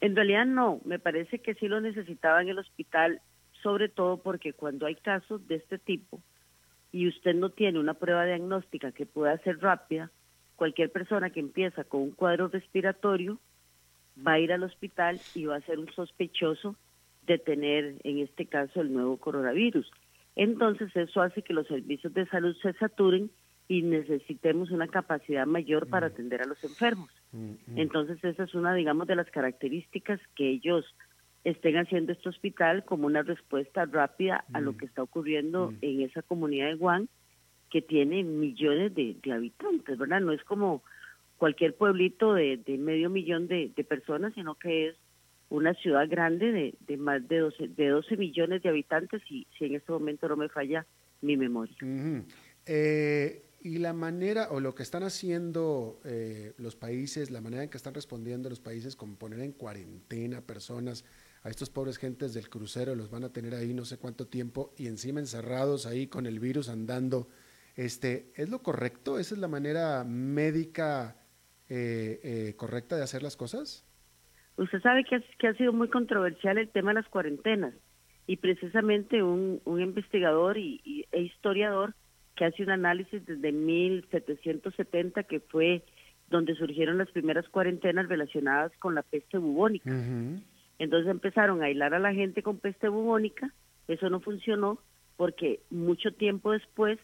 [0.00, 3.20] En realidad no, me parece que sí lo necesitaba en el hospital
[3.62, 6.20] sobre todo porque cuando hay casos de este tipo
[6.92, 10.10] y usted no tiene una prueba diagnóstica que pueda ser rápida,
[10.56, 13.38] cualquier persona que empieza con un cuadro respiratorio
[14.24, 16.76] va a ir al hospital y va a ser un sospechoso
[17.28, 19.88] de tener, en este caso, el nuevo coronavirus.
[20.34, 23.30] Entonces, eso hace que los servicios de salud se saturen
[23.68, 26.12] y necesitemos una capacidad mayor para mm.
[26.12, 27.10] atender a los enfermos.
[27.32, 27.78] Mm, mm.
[27.78, 30.84] Entonces, esa es una, digamos, de las características que ellos
[31.44, 36.22] estén haciendo este hospital como una respuesta rápida a lo que está ocurriendo en esa
[36.22, 37.08] comunidad de Guam,
[37.70, 40.20] que tiene millones de, habitantes, ¿verdad?
[40.20, 40.82] No es como
[41.36, 44.96] cualquier pueblito de, medio millón de, personas, sino que es
[45.50, 49.76] una ciudad grande de, más de 12, de 12 millones de habitantes, y si en
[49.76, 50.86] este momento no me falla
[51.20, 51.76] mi memoria.
[52.66, 57.70] eh, y la manera o lo que están haciendo eh, los países, la manera en
[57.70, 61.04] que están respondiendo los países con poner en cuarentena personas,
[61.42, 64.74] a estos pobres gentes del crucero los van a tener ahí no sé cuánto tiempo
[64.76, 67.28] y encima encerrados ahí con el virus andando.
[67.76, 69.18] Este, ¿Es lo correcto?
[69.18, 71.16] ¿Esa es la manera médica
[71.68, 73.84] eh, eh, correcta de hacer las cosas?
[74.58, 77.74] Usted sabe que, que ha sido muy controversial el tema de las cuarentenas
[78.26, 81.94] y precisamente un, un investigador y, e historiador
[82.34, 85.84] que hace un análisis desde 1770 que fue
[86.28, 89.90] donde surgieron las primeras cuarentenas relacionadas con la peste bubónica.
[90.78, 93.52] Entonces empezaron a aislar a la gente con peste bubónica,
[93.86, 94.78] eso no funcionó
[95.16, 96.98] porque mucho tiempo después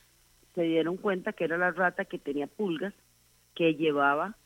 [0.55, 2.95] se dieron cuenta que era la rata que tenía pulgas
[3.55, 4.37] que llevaba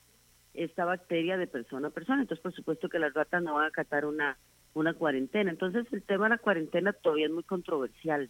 [0.53, 2.21] esta bacteria de persona a persona.
[2.21, 4.37] Entonces, por supuesto que las ratas no van a acatar una,
[4.73, 5.51] una cuarentena.
[5.51, 8.29] Entonces, el tema de la cuarentena todavía es muy controversial.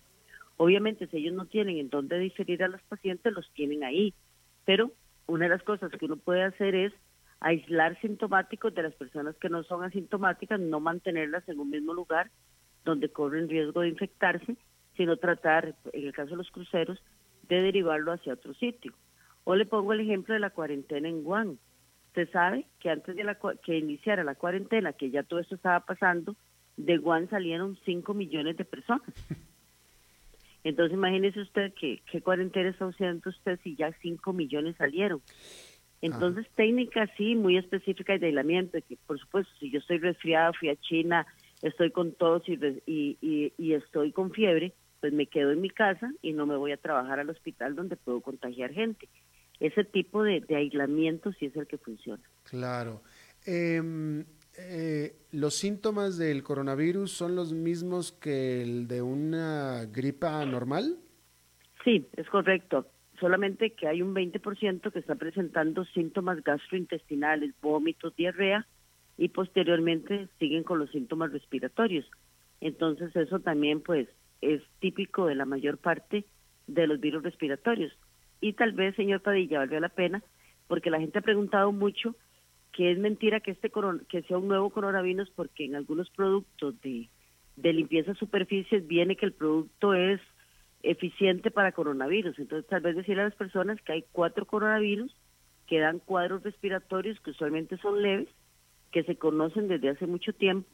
[0.57, 4.13] Obviamente, si ellos no tienen en dónde diferir a los pacientes, los tienen ahí.
[4.65, 4.91] Pero
[5.27, 6.93] una de las cosas que uno puede hacer es
[7.39, 12.29] aislar sintomáticos de las personas que no son asintomáticas, no mantenerlas en un mismo lugar
[12.83, 14.57] donde corren riesgo de infectarse,
[14.97, 17.01] sino tratar, en el caso de los cruceros,
[17.47, 18.93] de derivarlo hacia otro sitio.
[19.43, 21.57] O le pongo el ejemplo de la cuarentena en Guam.
[22.19, 25.79] Se sabe que antes de la, que iniciara la cuarentena, que ya todo esto estaba
[25.85, 26.35] pasando,
[26.75, 29.07] de Guam salieron 5 millones de personas.
[30.65, 35.21] Entonces imagínese usted que qué cuarentena está usando usted si ya 5 millones salieron.
[36.01, 40.67] Entonces técnica sí, muy específica de aislamiento, que por supuesto si yo estoy resfriada, fui
[40.67, 41.25] a China,
[41.61, 46.11] estoy con tos y, y, y estoy con fiebre, pues me quedo en mi casa
[46.21, 49.07] y no me voy a trabajar al hospital donde puedo contagiar gente.
[49.59, 52.23] Ese tipo de, aislamiento sí es el que funciona.
[52.43, 53.01] Claro.
[53.45, 54.25] Em,
[54.57, 60.97] eh, ¿Los síntomas del coronavirus son los mismos que el de una gripa normal?
[61.83, 62.87] Sí, es correcto.
[63.19, 68.65] Solamente que hay un 20% que está presentando síntomas gastrointestinales, vómitos, diarrea
[69.17, 72.05] y posteriormente siguen con los síntomas respiratorios.
[72.61, 74.07] Entonces eso también pues
[74.41, 76.25] es típico de la mayor parte
[76.67, 77.91] de los virus respiratorios.
[78.41, 80.23] Y tal vez, señor Padilla, valió la pena,
[80.67, 82.15] porque la gente ha preguntado mucho
[82.71, 83.71] que es mentira que este
[84.07, 87.09] que sea un nuevo coronavirus, porque en algunos productos de,
[87.55, 90.21] de limpieza superficies viene que el producto es
[90.83, 92.37] eficiente para coronavirus.
[92.39, 95.13] Entonces, tal vez decirle a las personas que hay cuatro coronavirus
[95.67, 98.29] que dan cuadros respiratorios que usualmente son leves,
[98.91, 100.69] que se conocen desde hace mucho tiempo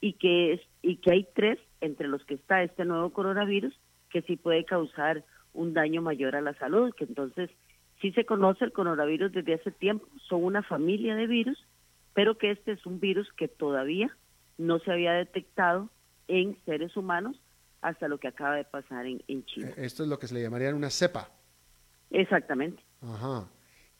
[0.00, 3.74] y que, es, y que hay tres entre los que está este nuevo coronavirus
[4.10, 5.24] que sí puede causar
[5.58, 7.50] un daño mayor a la salud, que entonces
[8.00, 11.58] sí se conoce el coronavirus desde hace tiempo, son una familia de virus,
[12.14, 14.16] pero que este es un virus que todavía
[14.56, 15.90] no se había detectado
[16.28, 17.40] en seres humanos
[17.80, 19.68] hasta lo que acaba de pasar en, en China.
[19.70, 21.28] Eh, esto es lo que se le llamaría una cepa.
[22.10, 22.82] Exactamente.
[23.02, 23.48] Ajá.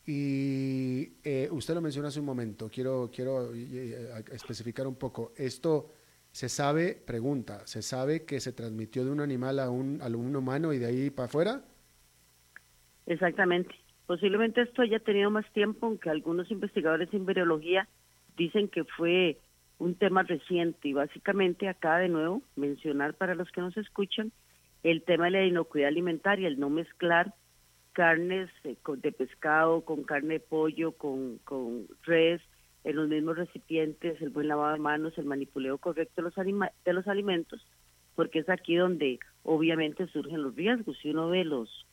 [0.06, 5.32] Y eh, usted lo mencionó hace un momento, quiero, quiero eh, especificar un poco.
[5.36, 5.92] Esto
[6.38, 10.36] se sabe, pregunta, ¿se sabe que se transmitió de un animal a un, a un
[10.36, 11.62] humano y de ahí para afuera?
[13.06, 13.74] Exactamente.
[14.06, 17.88] Posiblemente esto haya tenido más tiempo, aunque algunos investigadores en virología
[18.36, 19.40] dicen que fue
[19.78, 24.30] un tema reciente y básicamente acá de nuevo mencionar para los que nos escuchan
[24.84, 27.34] el tema de la inocuidad alimentaria, el no mezclar
[27.94, 32.40] carnes eh, de pescado, con carne de pollo, con, con res,
[32.88, 36.34] en los mismos recipientes, el buen lavado de manos, el manipuleo correcto de los,
[36.86, 37.66] de los alimentos,
[38.14, 40.96] porque es aquí donde obviamente surgen los riesgos.
[41.02, 41.86] Si uno ve los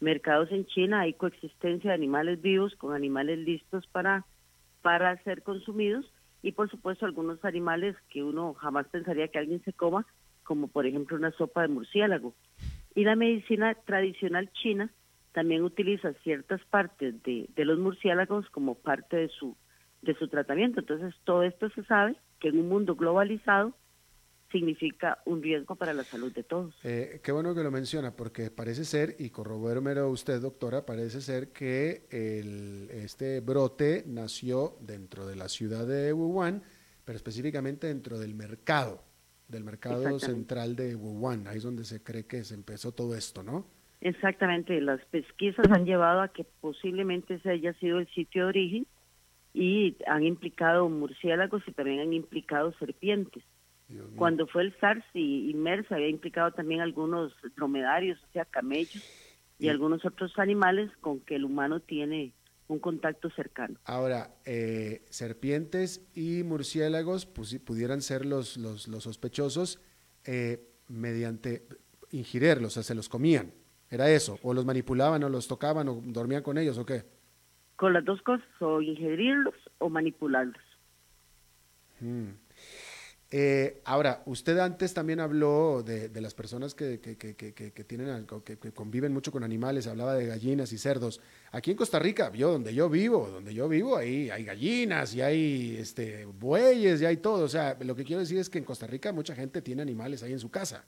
[0.00, 4.26] mercados en China, hay coexistencia de animales vivos con animales listos para,
[4.82, 6.12] para ser consumidos
[6.42, 10.06] y por supuesto algunos animales que uno jamás pensaría que alguien se coma,
[10.42, 12.34] como por ejemplo una sopa de murciélago.
[12.94, 14.90] Y la medicina tradicional china
[15.32, 19.56] también utiliza ciertas partes de, de los murciélagos como parte de su,
[20.02, 20.80] de su tratamiento.
[20.80, 23.74] Entonces, todo esto se sabe que en un mundo globalizado
[24.50, 26.74] significa un riesgo para la salud de todos.
[26.84, 31.52] Eh, qué bueno que lo menciona, porque parece ser, y corrobérmelo usted, doctora, parece ser
[31.52, 36.62] que el, este brote nació dentro de la ciudad de Wuhan,
[37.04, 39.02] pero específicamente dentro del mercado,
[39.48, 41.46] del mercado central de Wuhan.
[41.46, 43.66] Ahí es donde se cree que se empezó todo esto, ¿no?
[44.02, 48.86] Exactamente, las pesquisas han llevado a que posiblemente ese haya sido el sitio de origen
[49.54, 53.44] y han implicado murciélagos y también han implicado serpientes.
[54.16, 59.04] Cuando fue el SARS y, MERS había implicado también algunos dromedarios, o sea, camellos
[59.58, 62.32] y, algunos otros animales con que el humano tiene
[62.68, 63.78] un contacto cercano.
[63.84, 69.78] Ahora, eh, serpientes y murciélagos pues, pudieran ser los, los, sospechosos
[70.24, 71.66] eh, mediante
[72.10, 73.52] ingirirlos, o sea, se los comían.
[73.90, 74.38] ¿Era eso?
[74.42, 77.04] ¿O los manipulaban o los tocaban o dormían con ellos o qué?
[77.82, 80.62] Con las dos cosas, o ingerirlos o manipularlos.
[81.98, 82.28] Mm.
[83.32, 88.56] Eh, ahora, usted antes también habló de, las personas que, que, que, que tienen, que,
[88.72, 91.20] conviven mucho con animales, hablaba de gallinas y cerdos.
[91.50, 95.22] Aquí en Costa Rica, yo donde yo vivo, donde yo vivo, ahí hay gallinas y
[95.22, 97.44] hay este, bueyes y hay todo.
[97.44, 100.22] O sea, lo que quiero decir es que en Costa Rica mucha gente tiene animales
[100.22, 100.84] ahí en su casa.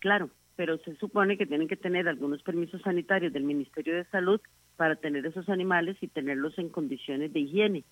[0.00, 4.38] Claro, pero se supone que tienen que tener algunos permisos sanitarios del Ministerio de Salud
[4.76, 7.84] para tener esos animales y tenerlos en condiciones de higiene.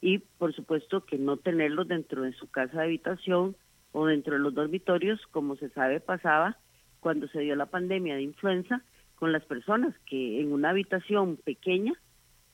[0.00, 3.56] Y por supuesto que no tenerlos dentro de su casa de habitación
[3.92, 6.58] o dentro de los dormitorios, como se sabe pasaba
[7.00, 8.82] cuando se dio la pandemia de influenza,
[9.14, 11.94] con las personas que en una habitación pequeña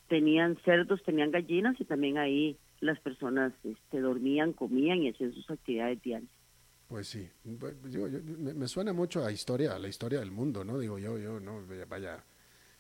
[0.09, 5.51] tenían cerdos, tenían gallinas y también ahí las personas este, dormían, comían y hacían sus
[5.51, 6.31] actividades diarias.
[6.89, 10.79] Pues sí, me, suena mucho a historia, a la historia del mundo, ¿no?
[10.79, 12.23] Digo yo, yo, no, vaya,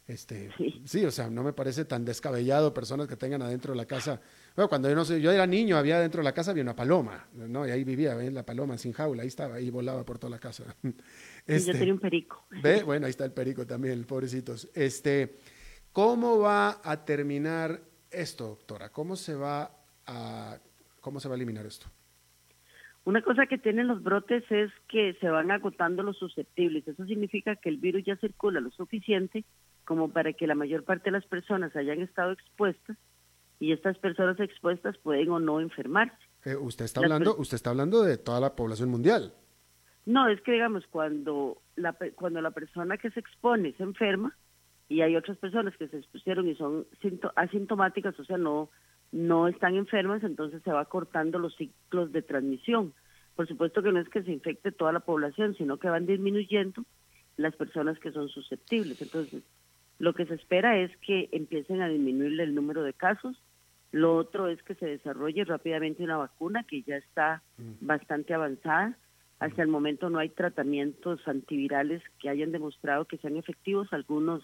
[0.06, 0.50] este,
[0.84, 1.04] sí.
[1.04, 4.20] o sea, no me parece tan descabellado personas que tengan adentro de la casa.
[4.56, 6.74] Bueno, cuando yo no sé, yo era niño, había dentro de la casa había una
[6.74, 7.66] paloma, ¿no?
[7.66, 8.32] Y ahí vivía, ¿ves?
[8.32, 10.64] La paloma sin jaula, ahí estaba, ahí volaba por toda la casa.
[11.44, 12.44] Este, yo tenía un perico.
[12.62, 12.84] ¿Ve?
[12.84, 14.70] Bueno, ahí está el perico también, pobrecitos.
[14.74, 15.38] Este,
[15.92, 17.80] ¿cómo va a terminar
[18.12, 18.90] esto, doctora?
[18.90, 19.68] ¿Cómo se va
[20.06, 20.56] a,
[21.00, 21.90] cómo se va a eliminar esto?
[23.04, 26.86] Una cosa que tienen los brotes es que se van agotando los susceptibles.
[26.86, 29.44] Eso significa que el virus ya circula lo suficiente
[29.84, 32.96] como para que la mayor parte de las personas hayan estado expuestas
[33.58, 36.16] y estas personas expuestas pueden o no enfermarse.
[36.44, 39.32] Eh, usted está hablando, usted está hablando de toda la población mundial.
[40.04, 44.36] No, es que digamos cuando la cuando la persona que se expone se enferma
[44.88, 46.86] y hay otras personas que se expusieron y son
[47.36, 48.68] asintomáticas, o sea, no
[49.12, 52.94] no están enfermas, entonces se va cortando los ciclos de transmisión.
[53.36, 56.84] Por supuesto que no es que se infecte toda la población, sino que van disminuyendo
[57.36, 59.00] las personas que son susceptibles.
[59.00, 59.42] Entonces,
[60.02, 63.40] lo que se espera es que empiecen a disminuir el número de casos.
[63.92, 67.86] Lo otro es que se desarrolle rápidamente una vacuna que ya está mm.
[67.86, 68.98] bastante avanzada.
[69.38, 73.92] Hasta el momento no hay tratamientos antivirales que hayan demostrado que sean efectivos.
[73.92, 74.42] Algunos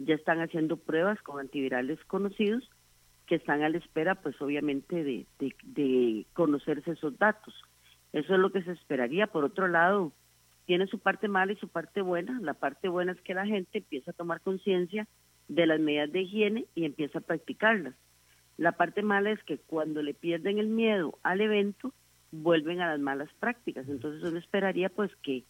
[0.00, 2.68] ya están haciendo pruebas con antivirales conocidos
[3.26, 7.54] que están a la espera, pues obviamente, de, de conocerse esos datos.
[8.12, 9.28] Eso es lo que se esperaría.
[9.28, 10.12] Por otro lado,
[10.66, 12.38] tiene su parte mala y su parte buena.
[12.40, 15.06] La parte buena es que la gente empieza a tomar conciencia
[15.48, 17.94] de las medidas de higiene y empieza a practicarlas.
[18.58, 21.92] La parte mala es que cuando le pierden el miedo al evento,
[22.32, 23.88] vuelven a las malas prácticas.
[23.88, 25.44] Entonces uno esperaría pues que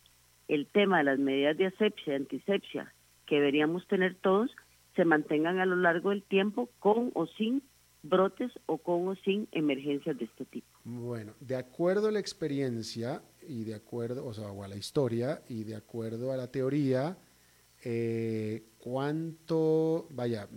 [0.48, 2.92] el tema de las medidas de asepsia y antisepsia
[3.26, 4.54] que deberíamos tener todos
[4.94, 7.62] se mantengan a lo largo del tiempo con o sin
[8.02, 10.66] brotes o con o sin emergencias de este tipo.
[10.84, 15.64] Bueno, de acuerdo a la experiencia, y de acuerdo, o sea, a la historia y
[15.64, 17.16] de acuerdo a la teoría,
[17.84, 20.48] eh, cuánto, vaya,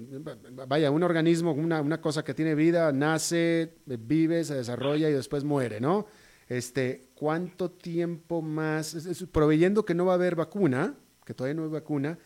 [0.67, 5.43] vaya, un organismo, una, una, cosa que tiene vida, nace, vive, se desarrolla y después
[5.43, 6.07] muere, ¿no?
[6.47, 8.95] Este, ¿cuánto tiempo más,
[9.31, 12.17] proveyendo que no va a haber vacuna, que todavía no hay vacuna,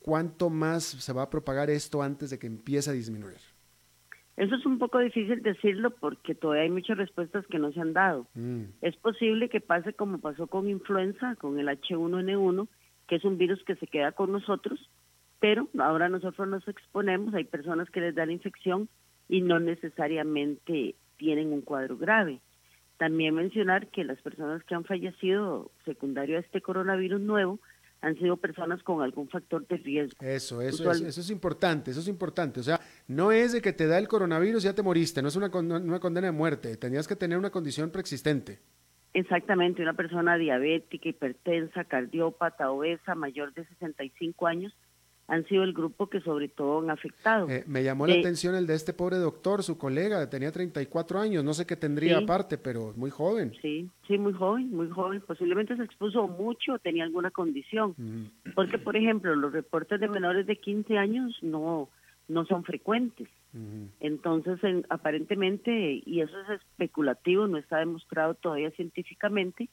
[0.00, 3.51] cuánto más se va a propagar esto antes de que empiece a disminuir?
[4.36, 7.92] Eso es un poco difícil decirlo porque todavía hay muchas respuestas que no se han
[7.92, 8.26] dado.
[8.34, 8.62] Mm.
[8.80, 12.66] Es posible que pase como pasó con influenza, con el H1N1,
[13.08, 14.90] que es un virus que se queda con nosotros,
[15.38, 18.88] pero ahora nosotros nos exponemos, hay personas que les da la infección
[19.28, 22.40] y no necesariamente tienen un cuadro grave.
[22.96, 27.58] También mencionar que las personas que han fallecido secundario a este coronavirus nuevo
[28.02, 30.18] han sido personas con algún factor de riesgo.
[30.20, 32.60] Eso, eso, es, eso es importante, eso es importante.
[32.60, 35.28] O sea, no es de que te da el coronavirus y ya te moriste, no
[35.28, 38.58] es una, una condena de muerte, tenías que tener una condición preexistente.
[39.14, 44.74] Exactamente, una persona diabética, hipertensa, cardiópata, obesa, mayor de 65 años,
[45.28, 47.48] han sido el grupo que sobre todo han afectado.
[47.48, 51.44] Eh, me llamó la atención el de este pobre doctor, su colega, tenía 34 años,
[51.44, 53.52] no sé qué tendría aparte, pero muy joven.
[53.62, 55.22] Sí, sí, muy joven, muy joven.
[55.26, 57.94] Posiblemente se expuso mucho, tenía alguna condición.
[58.54, 61.88] Porque, por ejemplo, los reportes de menores de 15 años no,
[62.28, 63.28] no son frecuentes.
[64.00, 64.58] Entonces,
[64.88, 69.68] aparentemente, y eso es especulativo, no está demostrado todavía científicamente,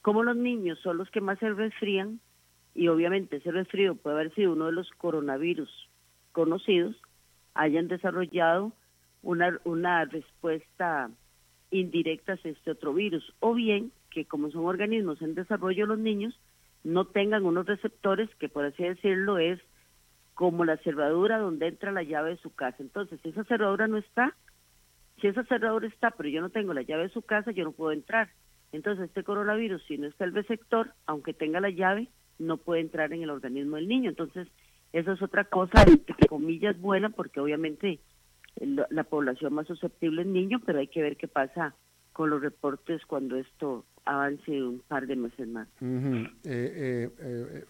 [0.00, 2.18] como los niños son los que más se resfrían,
[2.74, 5.70] y obviamente ese resfrío puede haber sido uno de los coronavirus
[6.32, 6.96] conocidos,
[7.54, 8.72] hayan desarrollado
[9.22, 11.10] una, una respuesta
[11.70, 16.38] indirecta a este otro virus, o bien que como son organismos en desarrollo los niños,
[16.84, 19.60] no tengan unos receptores que por así decirlo es
[20.34, 22.78] como la cerradura donde entra la llave de su casa.
[22.80, 24.34] Entonces, si esa cerradura no está,
[25.20, 27.72] si esa cerradura está, pero yo no tengo la llave de su casa, yo no
[27.72, 28.30] puedo entrar.
[28.72, 32.08] Entonces, este coronavirus, si no está el receptor, aunque tenga la llave,
[32.38, 34.10] no puede entrar en el organismo del niño.
[34.10, 34.48] Entonces,
[34.92, 38.00] eso es otra cosa, entre comillas, buena, porque obviamente
[38.90, 41.74] la población más susceptible es niño, pero hay que ver qué pasa
[42.12, 45.68] con los reportes cuando esto avance un par de meses más.
[45.80, 47.64] Eh, eh, eh,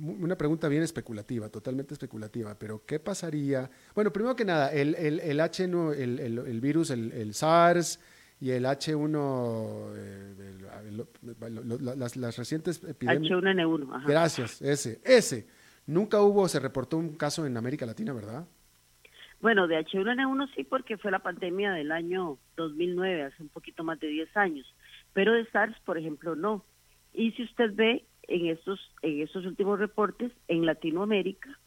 [0.00, 3.70] una pregunta bien especulativa, totalmente especulativa, pero ¿qué pasaría?
[3.94, 8.00] Bueno, primero que nada, el, el, el H1, el, el, el virus, el, SARS,
[8.40, 10.56] y el H1, eh,
[11.96, 13.30] las, las, recientes epidemias.
[13.30, 14.08] H1N1, ajá.
[14.08, 15.46] Gracias, ese, ese.
[15.86, 18.46] Nunca hubo, se reportó un caso en América Latina, ¿verdad?
[19.40, 24.00] Bueno, de H1N1 sí, porque fue la pandemia del año 2009, hace un poquito más
[24.00, 24.66] de 10 años.
[25.12, 26.64] Pero de SARS, por ejemplo, no.
[27.12, 31.58] Y si usted ve en estos, en estos últimos reportes, en Latinoamérica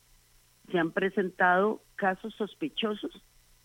[0.72, 3.12] se han presentado casos sospechosos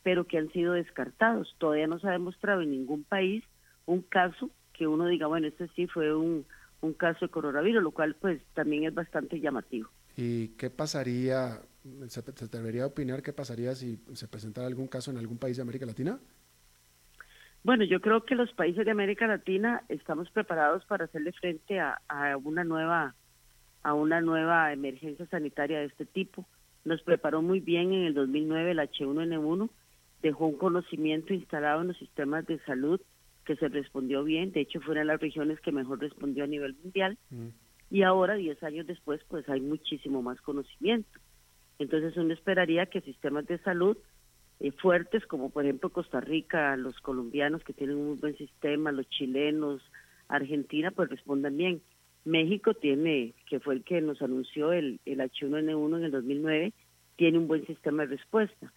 [0.02, 1.54] pero que han sido descartados.
[1.58, 3.44] Todavía no se ha demostrado en ningún país
[3.86, 6.46] un caso que uno diga, bueno, este sí fue un,
[6.80, 9.88] un caso de coronavirus, lo cual pues también es bastante llamativo.
[10.16, 11.60] ¿Y qué pasaría,
[12.08, 15.62] se, se debería opinar qué pasaría si se presentara algún caso en algún país de
[15.62, 16.18] América Latina?
[17.64, 22.00] Bueno, yo creo que los países de América Latina estamos preparados para hacerle frente a,
[22.08, 23.14] a una nueva
[23.82, 26.46] a una nueva emergencia sanitaria de este tipo.
[26.84, 29.70] Nos preparó muy bien en el 2009 el H1N1,
[30.22, 33.00] dejó un conocimiento instalado en los sistemas de salud
[33.44, 36.46] que se respondió bien, de hecho fue una de las regiones que mejor respondió a
[36.46, 37.48] nivel mundial mm.
[37.90, 41.18] y ahora, 10 años después, pues hay muchísimo más conocimiento.
[41.78, 43.96] Entonces uno esperaría que sistemas de salud
[44.60, 49.08] eh, fuertes, como por ejemplo Costa Rica, los colombianos que tienen un buen sistema, los
[49.08, 49.80] chilenos,
[50.26, 51.80] Argentina, pues respondan bien.
[52.24, 56.72] México tiene, que fue el que nos anunció el, el H1N1 en el 2009,
[57.16, 58.72] tiene un buen sistema de respuesta.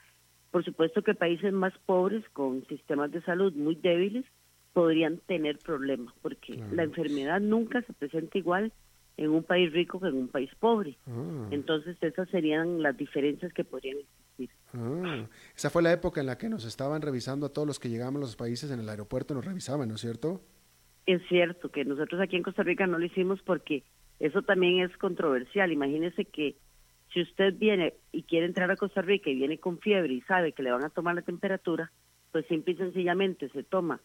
[0.51, 4.25] Por supuesto que países más pobres, con sistemas de salud muy débiles,
[4.73, 8.71] podrían tener problemas, porque la enfermedad nunca se presenta igual
[9.17, 10.97] en un país rico que en un país pobre.
[11.07, 11.47] Ah.
[11.51, 14.49] Entonces esas serían las diferencias que podrían existir.
[14.73, 15.27] Ah.
[15.55, 18.15] Esa fue la época en la que nos estaban revisando a todos los que llegaban
[18.17, 20.41] a los países en el aeropuerto, nos revisaban, ¿no es cierto?
[21.05, 23.83] Es cierto que nosotros aquí en Costa Rica no lo hicimos porque
[24.19, 25.71] eso también es controversial.
[25.71, 26.55] Imagínese que
[27.13, 30.53] si usted viene y quiere entrar a Costa Rica y viene con fiebre y sabe
[30.53, 31.91] que le van a tomar la temperatura,
[32.31, 33.99] pues simple y sencillamente se toma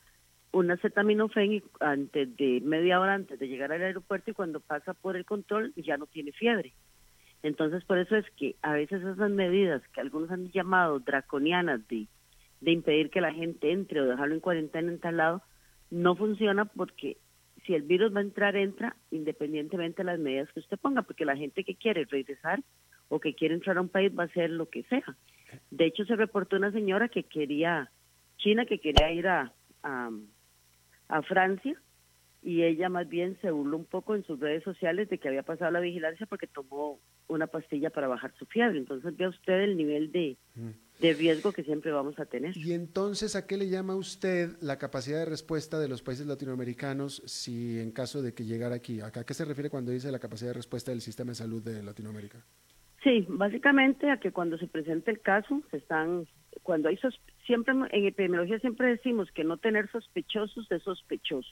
[0.52, 5.16] una acetaminofén antes de media hora antes de llegar al aeropuerto y cuando pasa por
[5.16, 6.72] el control ya no tiene fiebre.
[7.42, 12.06] Entonces por eso es que a veces esas medidas que algunos han llamado draconianas de,
[12.60, 15.42] de impedir que la gente entre o dejarlo en cuarentena en tal lado,
[15.90, 17.18] no funciona porque
[17.66, 21.24] si el virus va a entrar, entra independientemente de las medidas que usted ponga, porque
[21.24, 22.62] la gente que quiere regresar
[23.08, 25.16] o que quiere entrar a un país va a hacer lo que sea.
[25.70, 27.90] De hecho, se reportó una señora que quería,
[28.36, 29.52] China, que quería ir a,
[29.82, 31.80] a Francia
[32.46, 35.42] y ella más bien se burló un poco en sus redes sociales de que había
[35.42, 38.78] pasado la vigilancia porque tomó una pastilla para bajar su fiebre.
[38.78, 41.00] Entonces vea usted el nivel de, mm.
[41.00, 42.56] de, riesgo que siempre vamos a tener.
[42.56, 47.20] Y entonces, ¿a qué le llama usted la capacidad de respuesta de los países latinoamericanos
[47.26, 49.00] si en caso de que llegara aquí?
[49.00, 51.82] ¿A qué se refiere cuando dice la capacidad de respuesta del sistema de salud de
[51.82, 52.44] Latinoamérica?
[53.06, 56.26] Sí, básicamente a que cuando se presente el caso, se están
[56.64, 56.98] cuando hay
[57.46, 61.48] siempre en epidemiología siempre decimos que no tener sospechosos es sospechoso,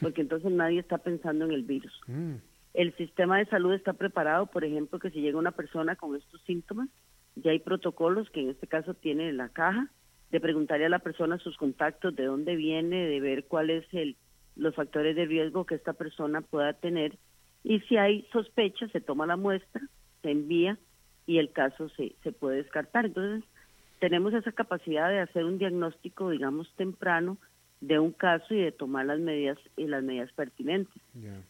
[0.00, 1.92] porque entonces nadie está pensando en el virus.
[2.06, 2.36] Mm.
[2.74, 6.40] El sistema de salud está preparado, por ejemplo, que si llega una persona con estos
[6.42, 6.88] síntomas,
[7.34, 9.90] ya hay protocolos que en este caso tiene la caja
[10.30, 14.16] de preguntarle a la persona sus contactos, de dónde viene, de ver cuáles el
[14.54, 17.18] los factores de riesgo que esta persona pueda tener
[17.64, 19.82] y si hay sospecha se toma la muestra,
[20.22, 20.78] se envía
[21.26, 23.06] y el caso se, se puede descartar.
[23.06, 23.48] Entonces,
[24.00, 27.38] tenemos esa capacidad de hacer un diagnóstico, digamos, temprano
[27.80, 31.02] de un caso y de tomar las medidas y las medidas pertinentes.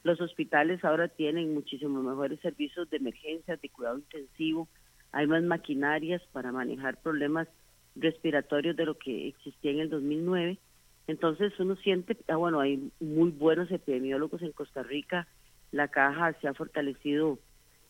[0.03, 4.67] Los hospitales ahora tienen muchísimos mejores servicios de emergencia, de cuidado intensivo,
[5.13, 7.49] hay más maquinarias para manejar problemas
[7.95, 10.59] respiratorios de lo que existía en el 2009.
[11.07, 15.29] Entonces uno siente, ah, bueno, hay muy buenos epidemiólogos en Costa Rica,
[15.71, 17.39] la caja se ha fortalecido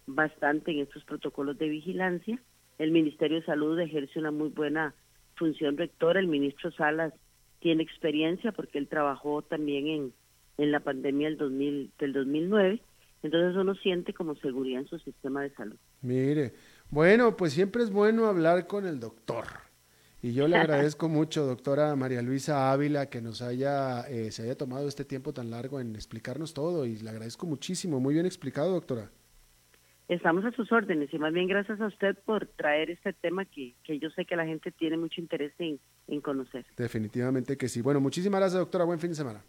[0.07, 2.41] bastante en estos protocolos de vigilancia
[2.83, 4.95] el Ministerio de Salud ejerce una muy buena
[5.37, 6.21] función rectora.
[6.21, 7.13] El ministro Salas
[7.61, 10.13] tiene experiencia porque él trabajó también en,
[10.59, 12.83] en la pandemia del, 2000, del 2009.
[13.23, 15.77] Entonces uno siente como seguridad en su sistema de salud.
[16.01, 16.55] Mire,
[16.91, 19.45] bueno, pues siempre es bueno hablar con el doctor.
[20.21, 24.57] Y yo le agradezco mucho, doctora María Luisa Ávila, que nos haya, eh, se haya
[24.57, 26.85] tomado este tiempo tan largo en explicarnos todo.
[26.85, 28.01] Y le agradezco muchísimo.
[28.01, 29.09] Muy bien explicado, doctora.
[30.09, 33.75] Estamos a sus órdenes y más bien gracias a usted por traer este tema que,
[33.85, 35.79] que yo sé que la gente tiene mucho interés en,
[36.09, 36.67] en conocer.
[36.77, 37.81] Definitivamente que sí.
[37.81, 38.85] Bueno, muchísimas gracias, doctora.
[38.85, 39.43] Buen fin de semana.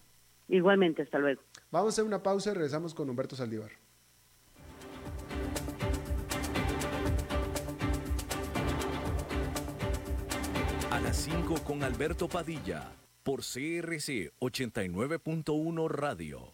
[0.47, 1.41] Igualmente, hasta luego.
[1.71, 3.71] Vamos a hacer una pausa y regresamos con Humberto Saldívar.
[10.91, 12.91] A las 5 con Alberto Padilla,
[13.23, 16.53] por CRC 89.1 Radio.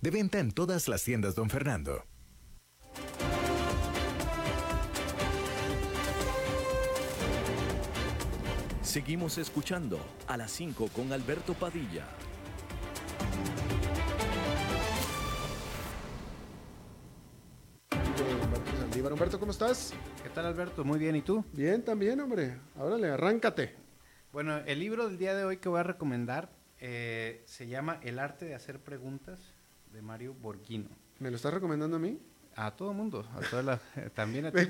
[0.00, 2.04] De venta en todas las tiendas, don Fernando.
[8.82, 9.98] Seguimos escuchando
[10.28, 12.06] a las 5 con Alberto Padilla.
[19.12, 19.94] Humberto, ¿cómo estás?
[20.22, 20.84] ¿Qué tal, Alberto?
[20.84, 21.44] Muy bien, ¿y tú?
[21.52, 22.58] Bien, también, hombre.
[22.76, 23.74] Ahora le arráncate.
[24.30, 28.18] Bueno, el libro del día de hoy que voy a recomendar eh, se llama El
[28.18, 29.55] arte de hacer preguntas
[29.96, 30.90] de Mario Borghino.
[31.20, 32.20] ¿Me lo estás recomendando a mí?
[32.54, 33.80] A todo mundo, a toda la,
[34.14, 34.66] también a ti.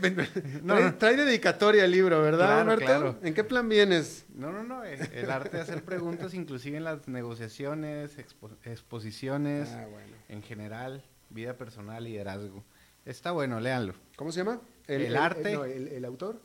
[0.98, 3.18] trae, dedicatoria el libro, ¿verdad, claro, Claro.
[3.22, 4.24] ¿En qué plan vienes?
[4.32, 8.16] No, no, no, eh, el arte de hacer preguntas, inclusive en las negociaciones,
[8.64, 9.88] exposiciones, ah,
[10.28, 12.64] en general, vida personal, liderazgo.
[13.04, 13.94] Está bueno, léanlo.
[14.14, 14.60] ¿Cómo se llama?
[14.86, 15.54] El, arte.
[15.96, 16.40] El, autor?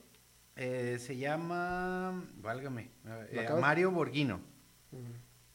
[0.56, 2.90] Eh, se llama, válgame,
[3.30, 4.42] eh, Mario Borghino.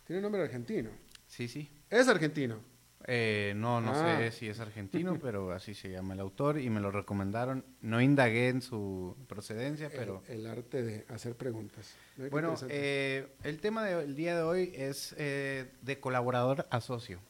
[0.05, 0.91] Tiene nombre argentino.
[1.27, 1.69] Sí, sí.
[1.91, 2.76] ¿Es argentino?
[3.09, 4.31] Eh, no, no sé ah.
[4.33, 7.65] si es argentino, pero así se llama el autor y me lo recomendaron.
[7.81, 10.23] No indagué en su procedencia, pero...
[10.29, 11.95] El, arte de hacer preguntas.
[12.31, 17.21] bueno, eh, el tema del día de hoy es eh, de colaborador a socio.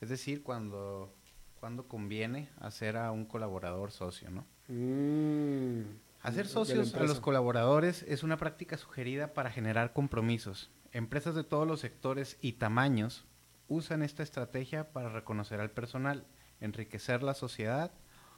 [0.00, 1.12] Es decir, cuando,
[1.58, 4.46] cuando conviene hacer a un colaborador socio, ¿no?
[4.68, 5.82] Mm.
[6.22, 10.70] hacer socios a los colaboradores es una práctica sugerida para generar compromisos.
[10.92, 13.26] Empresas de todos los sectores y tamaños
[13.70, 16.26] usan esta estrategia para reconocer al personal,
[16.60, 17.92] enriquecer la sociedad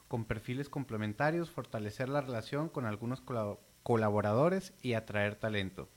[0.07, 3.23] con perfiles complementarios, fortalecer la relación con algunos
[3.83, 5.89] colaboradores y atraer talento.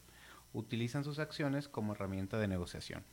[0.53, 3.03] Utilizan sus acciones como herramienta de negociación.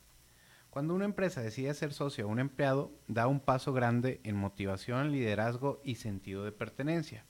[0.69, 5.11] Cuando una empresa decide ser socio a un empleado, da un paso grande en motivación,
[5.11, 7.25] liderazgo y sentido de pertenencia.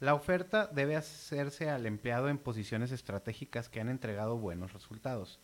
[0.00, 5.40] La oferta debe hacerse al empleado en posiciones estratégicas que han entregado buenos resultados.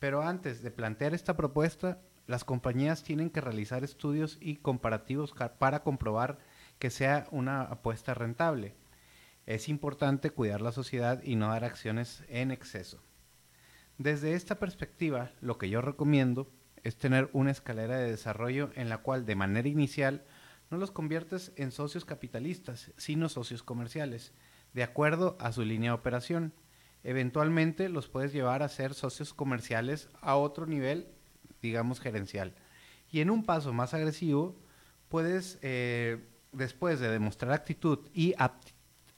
[0.00, 5.82] Pero antes de plantear esta propuesta, las compañías tienen que realizar estudios y comparativos para
[5.82, 6.38] comprobar
[6.78, 8.74] que sea una apuesta rentable.
[9.46, 13.00] Es importante cuidar la sociedad y no dar acciones en exceso.
[13.96, 16.50] Desde esta perspectiva, lo que yo recomiendo
[16.82, 20.24] es tener una escalera de desarrollo en la cual de manera inicial
[20.70, 24.32] no los conviertes en socios capitalistas, sino socios comerciales,
[24.72, 26.52] de acuerdo a su línea de operación.
[27.04, 31.06] Eventualmente los puedes llevar a ser socios comerciales a otro nivel
[31.62, 32.54] digamos, gerencial.
[33.10, 34.56] Y en un paso más agresivo,
[35.08, 38.34] puedes, eh, después de demostrar actitud y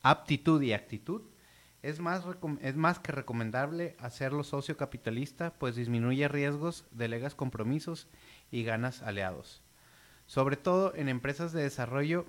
[0.02, 1.22] aptitud y actitud,
[1.82, 2.24] es más,
[2.60, 8.08] es más que recomendable hacerlo socio capitalista, pues disminuye riesgos, delegas compromisos
[8.50, 9.62] y ganas aliados.
[10.26, 12.26] Sobre todo en empresas de desarrollo,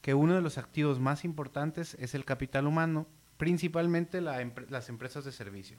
[0.00, 5.32] que uno de los activos más importantes es el capital humano, principalmente las empresas de
[5.32, 5.78] servicio.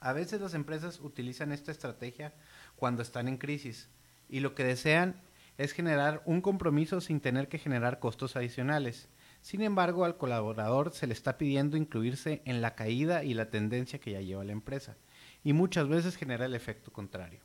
[0.00, 2.34] A veces las empresas utilizan esta estrategia
[2.78, 3.90] cuando están en crisis
[4.28, 5.20] y lo que desean
[5.58, 9.08] es generar un compromiso sin tener que generar costos adicionales.
[9.40, 13.98] Sin embargo, al colaborador se le está pidiendo incluirse en la caída y la tendencia
[13.98, 14.96] que ya lleva la empresa,
[15.42, 17.40] y muchas veces genera el efecto contrario.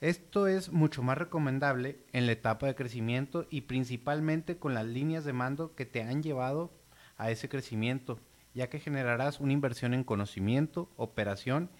[0.00, 5.24] Esto es mucho más recomendable en la etapa de crecimiento y principalmente con las líneas
[5.24, 6.70] de mando que te han llevado
[7.16, 8.20] a ese crecimiento,
[8.54, 11.70] ya que generarás una inversión en conocimiento, operación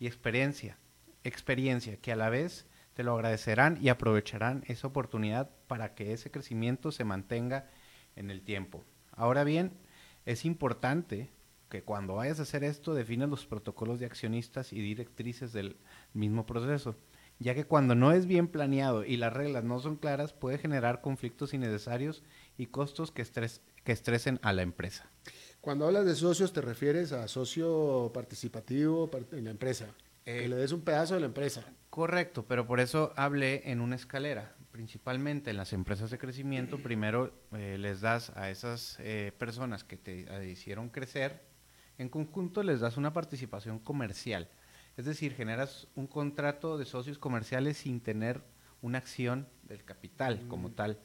[0.00, 0.76] y experiencia,
[1.24, 6.30] experiencia que a la vez te lo agradecerán y aprovecharán esa oportunidad para que ese
[6.30, 7.68] crecimiento se mantenga
[8.16, 8.84] en el tiempo.
[9.12, 9.72] Ahora bien,
[10.26, 11.30] es importante
[11.68, 15.76] que cuando vayas a hacer esto definas los protocolos de accionistas y directrices del
[16.12, 16.96] mismo proceso,
[17.38, 21.00] ya que cuando no es bien planeado y las reglas no son claras puede generar
[21.00, 22.24] conflictos innecesarios
[22.56, 23.24] y costos que,
[23.84, 25.08] que estresen a la empresa.
[25.60, 29.94] Cuando hablas de socios te refieres a socio participativo en la empresa
[30.34, 31.64] que le des un pedazo de la empresa.
[31.90, 34.54] Correcto, pero por eso hablé en una escalera.
[34.70, 39.96] Principalmente en las empresas de crecimiento, primero eh, les das a esas eh, personas que
[39.96, 41.42] te hicieron crecer,
[41.96, 44.48] en conjunto les das una participación comercial.
[44.96, 48.42] Es decir, generas un contrato de socios comerciales sin tener
[48.82, 50.98] una acción del capital como tal.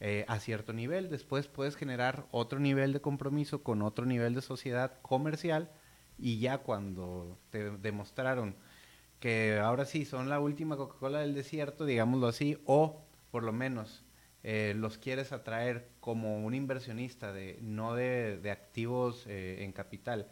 [0.00, 1.10] Eh, a cierto nivel.
[1.10, 5.72] Después puedes generar otro nivel de compromiso con otro nivel de sociedad comercial
[6.18, 8.56] y ya cuando te demostraron
[9.20, 14.04] que ahora sí son la última Coca-Cola del desierto, digámoslo así, o por lo menos
[14.44, 20.28] eh, los quieres atraer como un inversionista de no de, activos eh, en capital,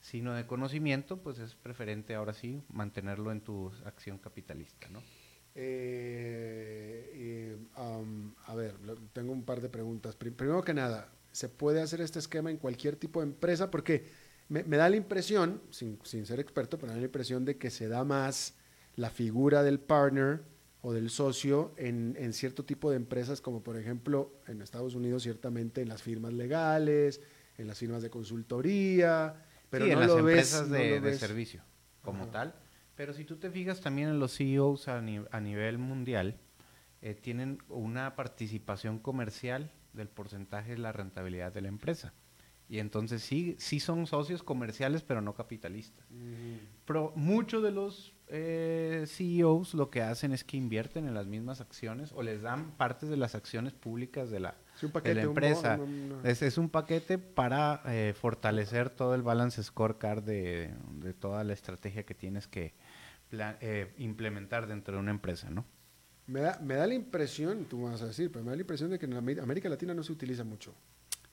[0.00, 5.02] sino de conocimiento, pues es preferente ahora sí mantenerlo en tu acción capitalista, ¿no?
[5.54, 8.76] Eh, a ver,
[9.12, 10.16] tengo un par de preguntas.
[10.16, 13.70] Primero que nada, ¿se puede hacer este esquema en cualquier tipo de empresa?
[13.70, 14.06] Porque
[14.50, 17.88] me, da la impresión, sin, ser experto, pero me da la impresión de que se
[17.88, 18.56] da más
[18.96, 20.42] la figura del partner
[20.82, 25.82] o del socio en, cierto tipo de empresas, como por ejemplo en Estados Unidos, ciertamente
[25.82, 27.20] en las firmas legales,
[27.58, 31.62] en las firmas de consultoría, pero no en las lo empresas de, servicio
[32.02, 32.54] como tal.
[32.96, 36.40] Pero si tú te fijas también en los CEOs a, nivel mundial,
[37.02, 42.12] eh, tienen una participación comercial del porcentaje de la rentabilidad de la empresa.
[42.70, 46.06] Y entonces sí, sí son socios comerciales, pero no capitalistas.
[46.84, 51.60] Pero muchos de los eh, CEOs lo que hacen es que invierten en las mismas
[51.60, 54.54] acciones o les dan partes de las acciones públicas de la,
[55.02, 55.80] la empresa.
[56.22, 62.04] Es, un paquete para eh, fortalecer todo el balance scorecard de, de toda la estrategia
[62.04, 62.74] que tienes que,
[63.32, 65.64] eh, implementar dentro de una empresa, ¿no?
[66.28, 68.90] Me da, me da la impresión, tú vas a decir, pero me da la impresión
[68.90, 70.72] de que en América Latina no se utiliza mucho.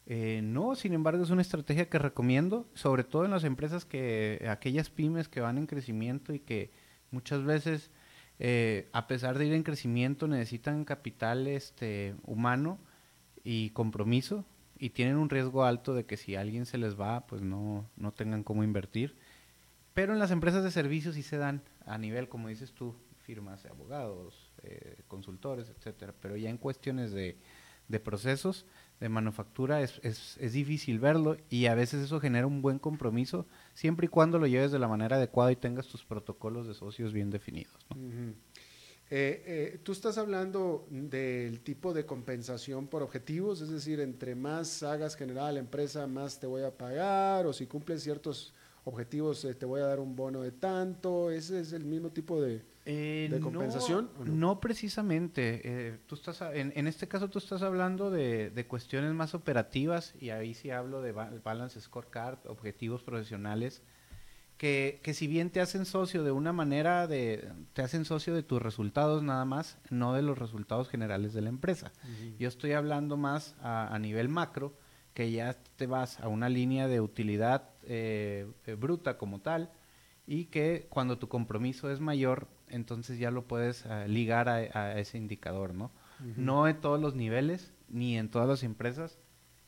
[0.08, 4.48] Eh, no, sin embargo, es una estrategia que recomiendo, sobre todo en las empresas que,
[4.50, 6.72] aquellas pymes que van en crecimiento y que
[7.12, 7.92] muchas veces,
[8.40, 12.80] eh, a pesar de ir en crecimiento, necesitan capital este, humano
[13.44, 14.46] y compromiso
[14.80, 18.14] y tienen un riesgo alto de que si alguien se les va, pues no, no
[18.14, 19.16] tengan cómo invertir.
[19.94, 22.96] Pero en las empresas de servicios sí se dan a nivel, como dices tú,
[23.28, 26.14] firmas de abogados, eh, consultores, etcétera.
[26.22, 27.38] Pero ya en cuestiones de,
[28.04, 28.66] procesos
[29.00, 34.06] de manufactura es, es, difícil verlo y a veces eso genera un buen compromiso siempre
[34.08, 37.30] y cuando lo lleves de la manera adecuada y tengas tus protocolos de socios bien
[37.30, 37.76] definidos.
[39.10, 44.84] Eh, eh, tú estás hablando del tipo de compensación por objetivos, es decir, entre más
[44.84, 48.54] hagas generar la empresa, más te voy a pagar, o si cumples ciertos
[48.88, 52.42] objetivos, eh, te voy a dar un bono de tanto, ¿ese es el mismo tipo
[52.42, 54.10] de, eh, compensación?
[54.24, 60.14] No, precisamente, eh, tú estás, en, este caso tú estás hablando de, cuestiones más operativas
[60.22, 63.82] y ahí sí hablo de balance scorecard, objetivos profesionales,
[64.58, 68.42] que, que, si bien te hacen socio de una manera de, te hacen socio de
[68.42, 71.92] tus resultados nada más, no de los resultados generales de la empresa.
[72.40, 74.74] Yo estoy hablando más a, a nivel macro,
[75.14, 79.72] que ya te vas a una línea de utilidad eh, eh, bruta como tal
[80.26, 85.18] y que cuando tu compromiso es mayor, entonces ya lo puedes eh, ligar a, ese
[85.18, 85.92] indicador, ¿no?
[86.36, 89.20] No en todos los niveles ni en todas las empresas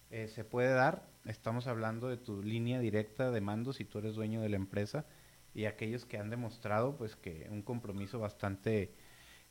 [0.09, 1.07] se puede dar.
[1.25, 5.05] Estamos hablando de tu línea directa de mando si tú eres dueño de la empresa
[5.53, 8.95] y aquellos que han demostrado pues que un compromiso bastante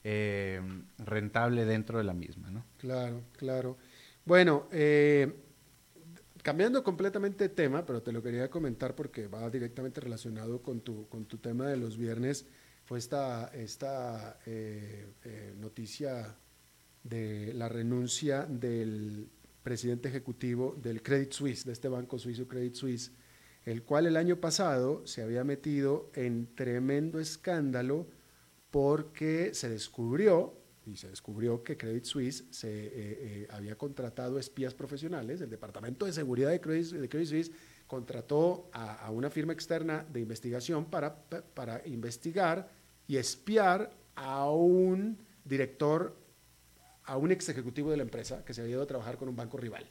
[0.03, 2.65] rentable dentro de la misma, ¿no?
[2.79, 3.77] Claro, claro.
[4.29, 5.33] Bueno, eh,
[6.49, 11.07] cambiando completamente de tema, pero te lo quería comentar porque va directamente relacionado con tu,
[11.07, 12.47] con tu tema de los viernes,
[12.87, 16.39] fue esta, esta eh, eh, noticia
[17.05, 19.29] de la renuncia del
[19.63, 23.13] presidente ejecutivo del Credit Suisse, de este banco suizo Credit Suisse,
[23.67, 28.07] el cual el año pasado se había metido en tremendo escándalo
[28.71, 30.55] porque se descubrió
[30.89, 36.07] y se descubrió que Credit Suisse se eh, eh, había contratado espías profesionales, el Departamento
[36.07, 37.53] de Seguridad de Credit, Suisse
[37.87, 41.15] contrató a, una firma externa de investigación para,
[41.55, 42.69] para investigar
[43.07, 46.17] y espiar a un director,
[47.05, 49.37] a un ex ejecutivo de la empresa que se había ido a trabajar con un
[49.37, 49.87] banco rival,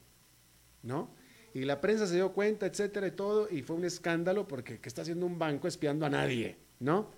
[0.83, 1.09] ¿no?
[1.53, 4.89] Y la prensa se dio cuenta, etcétera, y todo, y fue un escándalo porque ¿qué
[4.89, 7.09] está haciendo un banco espiando a nadie, ¿no?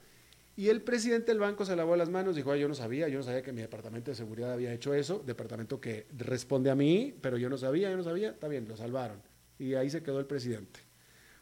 [0.60, 3.24] Y el presidente del banco se lavó las manos, dijo, yo no sabía, yo no
[3.24, 7.38] sabía que mi departamento de seguridad había hecho eso, departamento que responde a mí, pero
[7.38, 9.22] yo no sabía, yo no sabía, está bien, lo salvaron.
[9.58, 10.82] Y ahí se quedó el presidente.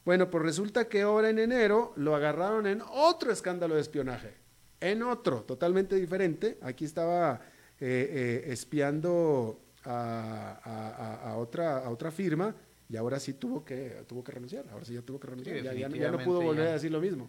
[0.06, 4.36] Bueno, pues resulta que ahora en enero lo agarraron en otro escándalo de espionaje,
[4.80, 6.60] en otro, totalmente diferente.
[6.62, 7.42] Aquí estaba
[7.80, 12.56] eh, eh, espiando a, otra, a otra firma
[12.88, 16.12] y ahora sí tuvo que, tuvo que renunciar, ahora sí ya tuvo que renunciar, ya,
[16.12, 17.28] no pudo volver a decir lo mismo.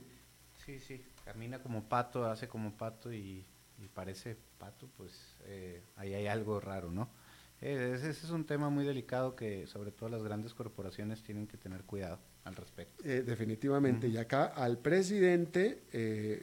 [0.66, 3.44] Sí, sí camina como pato, hace como pato y,
[3.92, 7.10] parece pato, pues eh, ahí hay algo raro, ¿no?
[7.60, 11.58] Eh, ese, es un tema muy delicado que sobre todo las grandes corporaciones tienen que
[11.58, 13.04] tener cuidado al respecto.
[13.04, 15.82] Eh, definitivamente, y acá al presidente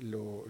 [0.01, 0.45] lo,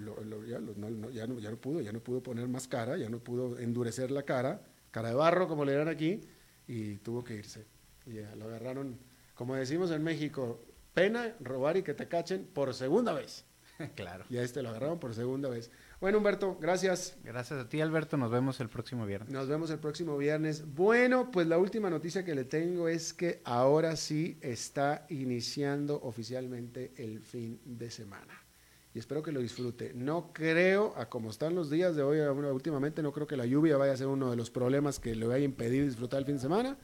[0.46, 4.12] ya, no, ya, no, pudo, ya no pudo poner más cara, ya no pudo endurecer
[4.12, 4.62] la cara,
[4.92, 6.20] cara de barro como le dan aquí,
[6.68, 7.66] y tuvo que irse.
[8.06, 8.98] Y lo agarraron,
[9.34, 10.62] como decimos en México,
[10.94, 13.46] pena robar y que te cachen por segunda vez.
[13.96, 14.26] claro.
[14.30, 15.72] Y a este lo agarraron por segunda vez.
[16.00, 17.18] Bueno, Humberto, gracias.
[17.24, 18.18] Gracias a ti, Alberto.
[18.18, 19.32] Nos vemos el próximo viernes.
[19.32, 20.74] Nos vemos el próximo viernes.
[20.74, 26.94] Bueno, pues la última noticia que le tengo es que ahora sí está iniciando oficialmente
[26.98, 28.46] el fin de semana.
[28.94, 29.94] Y espero que lo disfrute.
[29.94, 33.76] No creo, a como están los días de hoy, últimamente, no creo que la lluvia
[33.76, 36.36] vaya a ser uno de los problemas que le vaya a impedir disfrutar el fin
[36.36, 36.78] de semana.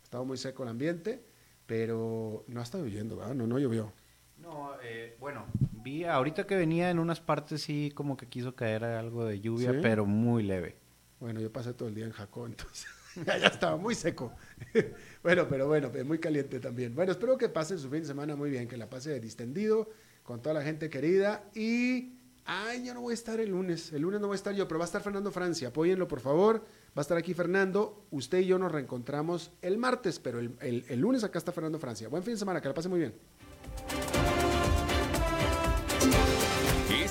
[0.00, 1.22] Ha estado muy seco el ambiente,
[1.66, 3.34] pero no ha estado lloviendo, ¿verdad?
[3.34, 3.92] No, no llovió.
[4.38, 5.44] No, eh, bueno,
[5.88, 9.78] vi ahorita que venía en unas partes sí como que quiso caer algo de lluvia,
[9.80, 10.76] pero muy leve.
[11.20, 12.86] Bueno, yo pasé todo el día en Jacó, entonces
[13.26, 14.32] ya estaba muy seco.
[15.22, 16.94] bueno, pero bueno, muy caliente también.
[16.94, 19.90] Bueno, espero que pase su fin de semana muy bien, que la pase distendido,
[20.22, 22.14] con toda la gente querida y...
[22.50, 23.92] Ay, yo no voy a estar el lunes.
[23.92, 25.68] El lunes no voy a estar yo, pero va a estar Fernando Francia.
[25.68, 26.64] Apóyenlo, por favor.
[26.96, 28.06] Va a estar aquí Fernando.
[28.10, 32.08] Usted y yo nos reencontramos el martes, pero el, el lunes acá está Fernando Francia.
[32.08, 33.12] Buen fin de semana, que la pase muy bien.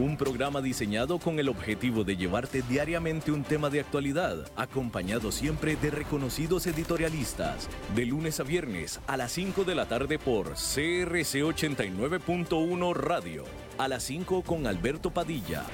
[0.00, 5.76] un programa diseñado con el objetivo de llevarte diariamente un tema de actualidad, acompañado siempre
[5.76, 11.42] de reconocidos editorialistas, de lunes a viernes a las 5 de la tarde por CRC
[11.42, 13.44] 89.1 Radio,
[13.78, 15.64] a las 5 con Alberto Padilla.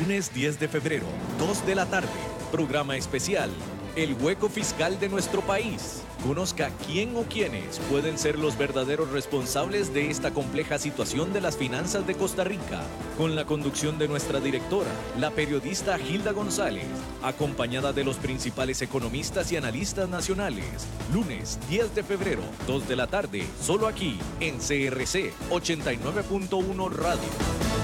[0.00, 1.06] Lunes 10 de febrero,
[1.38, 2.08] 2 de la tarde,
[2.52, 3.50] programa especial
[3.96, 6.02] el hueco fiscal de nuestro país.
[6.26, 11.56] Conozca quién o quiénes pueden ser los verdaderos responsables de esta compleja situación de las
[11.56, 12.82] finanzas de Costa Rica,
[13.18, 16.86] con la conducción de nuestra directora, la periodista Gilda González,
[17.22, 20.86] acompañada de los principales economistas y analistas nacionales.
[21.12, 27.83] Lunes 10 de febrero, 2 de la tarde, solo aquí en CRC 89.1 Radio.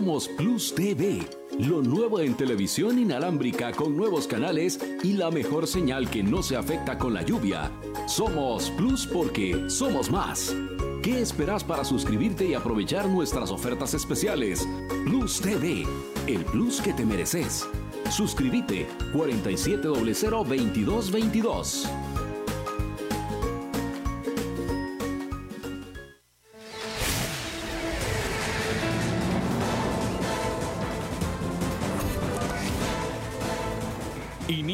[0.00, 1.20] Somos Plus TV,
[1.58, 6.56] lo nuevo en televisión inalámbrica con nuevos canales y la mejor señal que no se
[6.56, 7.70] afecta con la lluvia.
[8.06, 10.56] Somos Plus porque somos más.
[11.02, 14.66] ¿Qué esperas para suscribirte y aprovechar nuestras ofertas especiales?
[15.04, 15.84] Plus TV,
[16.26, 17.68] el plus que te mereces.
[18.08, 21.10] Suscríbete 4700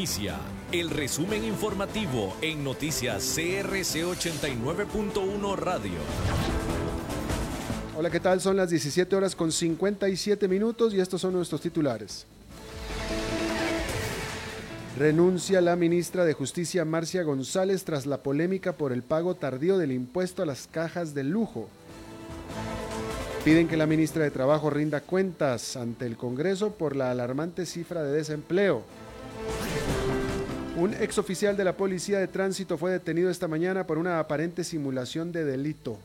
[0.07, 0.31] 2222.
[0.71, 5.99] el resumen informativo en noticias CRC 89.1 Radio.
[7.97, 8.39] Hola, ¿qué tal?
[8.39, 12.25] Son las 17 horas con 57 minutos y estos son nuestros titulares.
[14.97, 19.91] Renuncia la ministra de Justicia Marcia González tras la polémica por el pago tardío del
[19.91, 21.67] impuesto a las cajas de lujo.
[23.43, 28.03] Piden que la ministra de Trabajo rinda cuentas ante el Congreso por la alarmante cifra
[28.03, 28.83] de desempleo.
[30.77, 35.31] Un exoficial de la Policía de Tránsito fue detenido esta mañana por una aparente simulación
[35.31, 35.97] de delito.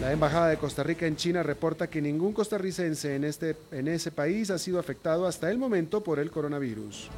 [0.00, 4.12] La Embajada de Costa Rica en China reporta que ningún costarricense en, este, en ese
[4.12, 7.08] país ha sido afectado hasta el momento por el coronavirus.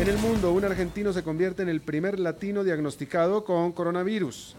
[0.00, 4.56] En el mundo, un argentino se convierte en el primer latino diagnosticado con coronavirus.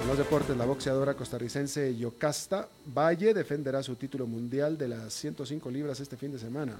[0.00, 2.66] En los deportes, la boxeadora costarricense Yocasta
[2.96, 6.72] Valle defenderá su título mundial de las 105 libras este fin de semana.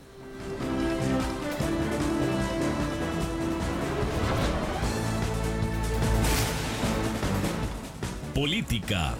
[8.39, 9.17] Política.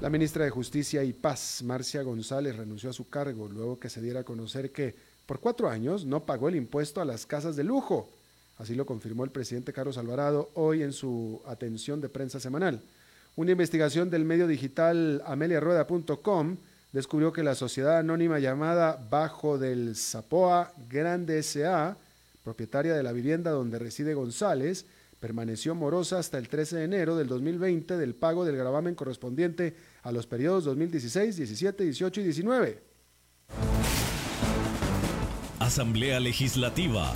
[0.00, 4.00] La ministra de Justicia y Paz, Marcia González, renunció a su cargo luego que se
[4.00, 4.94] diera a conocer que
[5.26, 8.08] por cuatro años no pagó el impuesto a las casas de lujo.
[8.56, 12.80] Así lo confirmó el presidente Carlos Alvarado hoy en su atención de prensa semanal.
[13.36, 16.56] Una investigación del medio digital ameliarueda.com
[16.90, 21.98] descubrió que la sociedad anónima llamada Bajo del Zapoa Grande S.A.,
[22.42, 24.86] propietaria de la vivienda donde reside González,
[25.20, 30.12] permaneció morosa hasta el 13 de enero del 2020 del pago del gravamen correspondiente a
[30.12, 32.82] los periodos 2016, 17, 18 y 19.
[35.58, 37.14] Asamblea Legislativa.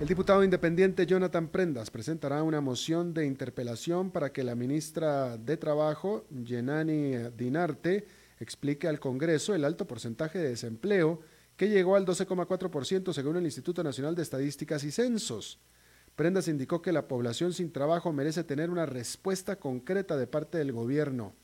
[0.00, 5.58] El diputado independiente Jonathan Prendas presentará una moción de interpelación para que la ministra de
[5.58, 8.06] Trabajo, Yenani Dinarte,
[8.40, 11.20] explique al Congreso el alto porcentaje de desempleo
[11.56, 15.60] que llegó al 12,4% según el Instituto Nacional de Estadísticas y Censos.
[16.16, 20.72] Prendas indicó que la población sin trabajo merece tener una respuesta concreta de parte del
[20.72, 21.34] gobierno.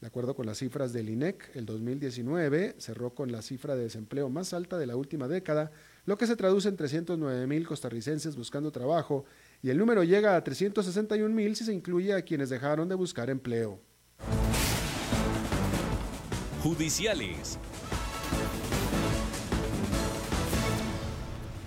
[0.00, 4.28] De acuerdo con las cifras del INEC, el 2019 cerró con la cifra de desempleo
[4.28, 5.72] más alta de la última década,
[6.04, 9.24] lo que se traduce en 309 mil costarricenses buscando trabajo
[9.62, 13.30] y el número llega a 361 mil si se incluye a quienes dejaron de buscar
[13.30, 13.80] empleo.
[16.66, 17.60] Judiciales.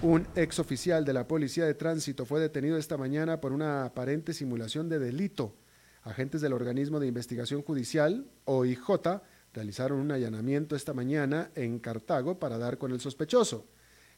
[0.01, 4.33] Un ex oficial de la Policía de Tránsito fue detenido esta mañana por una aparente
[4.33, 5.55] simulación de delito.
[6.03, 9.21] Agentes del organismo de investigación judicial, OIJ,
[9.53, 13.67] realizaron un allanamiento esta mañana en Cartago para dar con el sospechoso.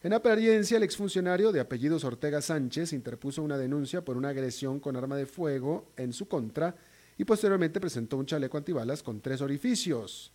[0.01, 4.95] En apariencia, el exfuncionario de apellidos Ortega Sánchez interpuso una denuncia por una agresión con
[4.95, 6.75] arma de fuego en su contra
[7.21, 10.33] y posteriormente presentó un chaleco antibalas con tres orificios.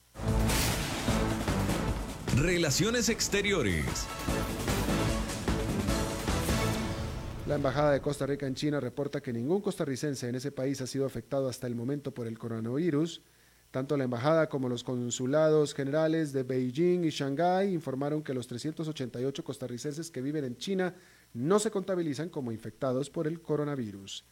[2.36, 4.06] Relaciones exteriores.
[7.48, 10.86] La Embajada de Costa Rica en China reporta que ningún costarricense en ese país ha
[10.86, 13.20] sido afectado hasta el momento por el coronavirus.
[13.72, 19.42] Tanto la embajada como los consulados generales de Beijing y Shanghái informaron que los 388
[19.42, 20.94] costarricenses que viven en China
[21.34, 24.24] no se contabilizan como infectados por el coronavirus.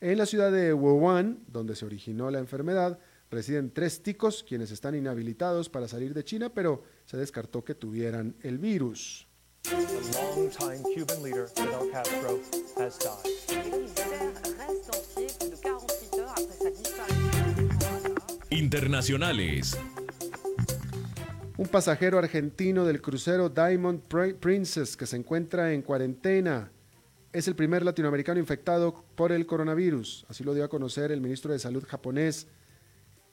[0.00, 3.00] En la ciudad de Wuhan, donde se originó la enfermedad,
[3.32, 8.36] residen tres ticos quienes están inhabilitados para salir de China, pero se descartó que tuvieran
[8.42, 9.26] el virus.
[18.50, 19.76] Internacionales.
[21.56, 24.02] Un pasajero argentino del crucero Diamond
[24.38, 26.70] Princess que se encuentra en cuarentena
[27.38, 30.26] es el primer latinoamericano infectado por el coronavirus.
[30.28, 32.48] Así lo dio a conocer el ministro de Salud japonés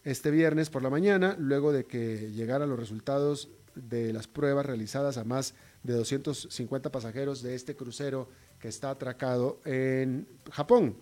[0.03, 5.18] este viernes por la mañana, luego de que llegaran los resultados de las pruebas realizadas
[5.18, 8.30] a más de 250 pasajeros de este crucero
[8.60, 10.97] que está atracado en Japón.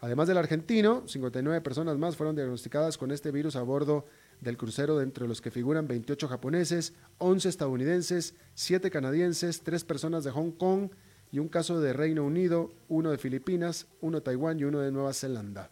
[0.00, 4.04] Además del argentino, 59 personas más fueron diagnosticadas con este virus a bordo
[4.42, 10.30] del crucero, entre los que figuran 28 japoneses, 11 estadounidenses, 7 canadienses, 3 personas de
[10.30, 10.90] Hong Kong
[11.32, 14.92] y un caso de Reino Unido, uno de Filipinas, uno de Taiwán y uno de
[14.92, 15.70] Nueva Zelanda.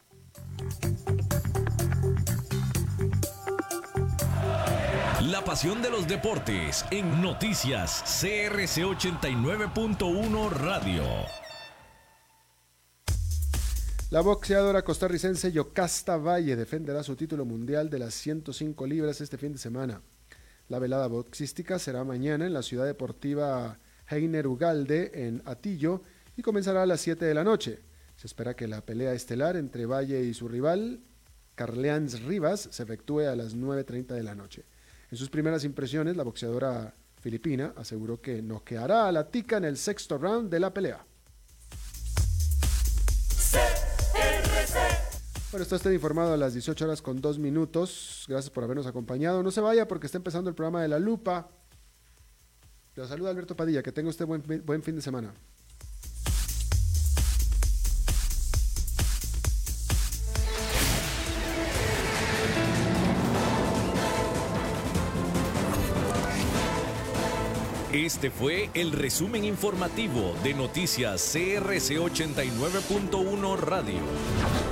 [5.30, 11.04] La pasión de los deportes en noticias CRC 89.1 Radio.
[14.10, 19.52] La boxeadora costarricense Yocasta Valle defenderá su título mundial de las 105 libras este fin
[19.52, 20.02] de semana.
[20.68, 23.78] La velada boxística será mañana en la ciudad deportiva
[24.12, 26.02] Heiner Ugalde en Atillo
[26.36, 27.80] y comenzará a las 7 de la noche.
[28.16, 31.00] Se espera que la pelea estelar entre Valle y su rival,
[31.54, 34.64] Carleans Rivas, se efectúe a las 9.30 de la noche.
[35.10, 39.76] En sus primeras impresiones, la boxeadora filipina aseguró que noqueará a la tica en el
[39.76, 41.04] sexto round de la pelea.
[45.50, 48.24] Bueno, está usted informado a las 18 horas con dos minutos.
[48.26, 49.42] Gracias por habernos acompañado.
[49.42, 51.50] No se vaya porque está empezando el programa de La Lupa.
[52.94, 53.82] Le saluda Alberto Padilla.
[53.82, 55.32] Que tenga usted buen, buen fin de semana.
[67.92, 74.71] Este fue el resumen informativo de Noticias CRC 89.1 Radio.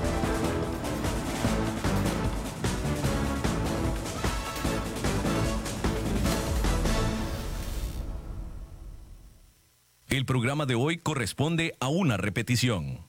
[10.31, 13.01] Programa de hoy corresponde a una repetición.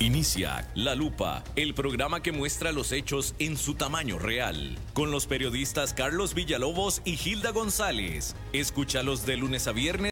[0.00, 5.26] Inicia La Lupa, el programa que muestra los hechos en su tamaño real, con los
[5.26, 8.36] periodistas Carlos Villalobos y Gilda González.
[8.52, 10.06] Escúchalos de lunes a viernes.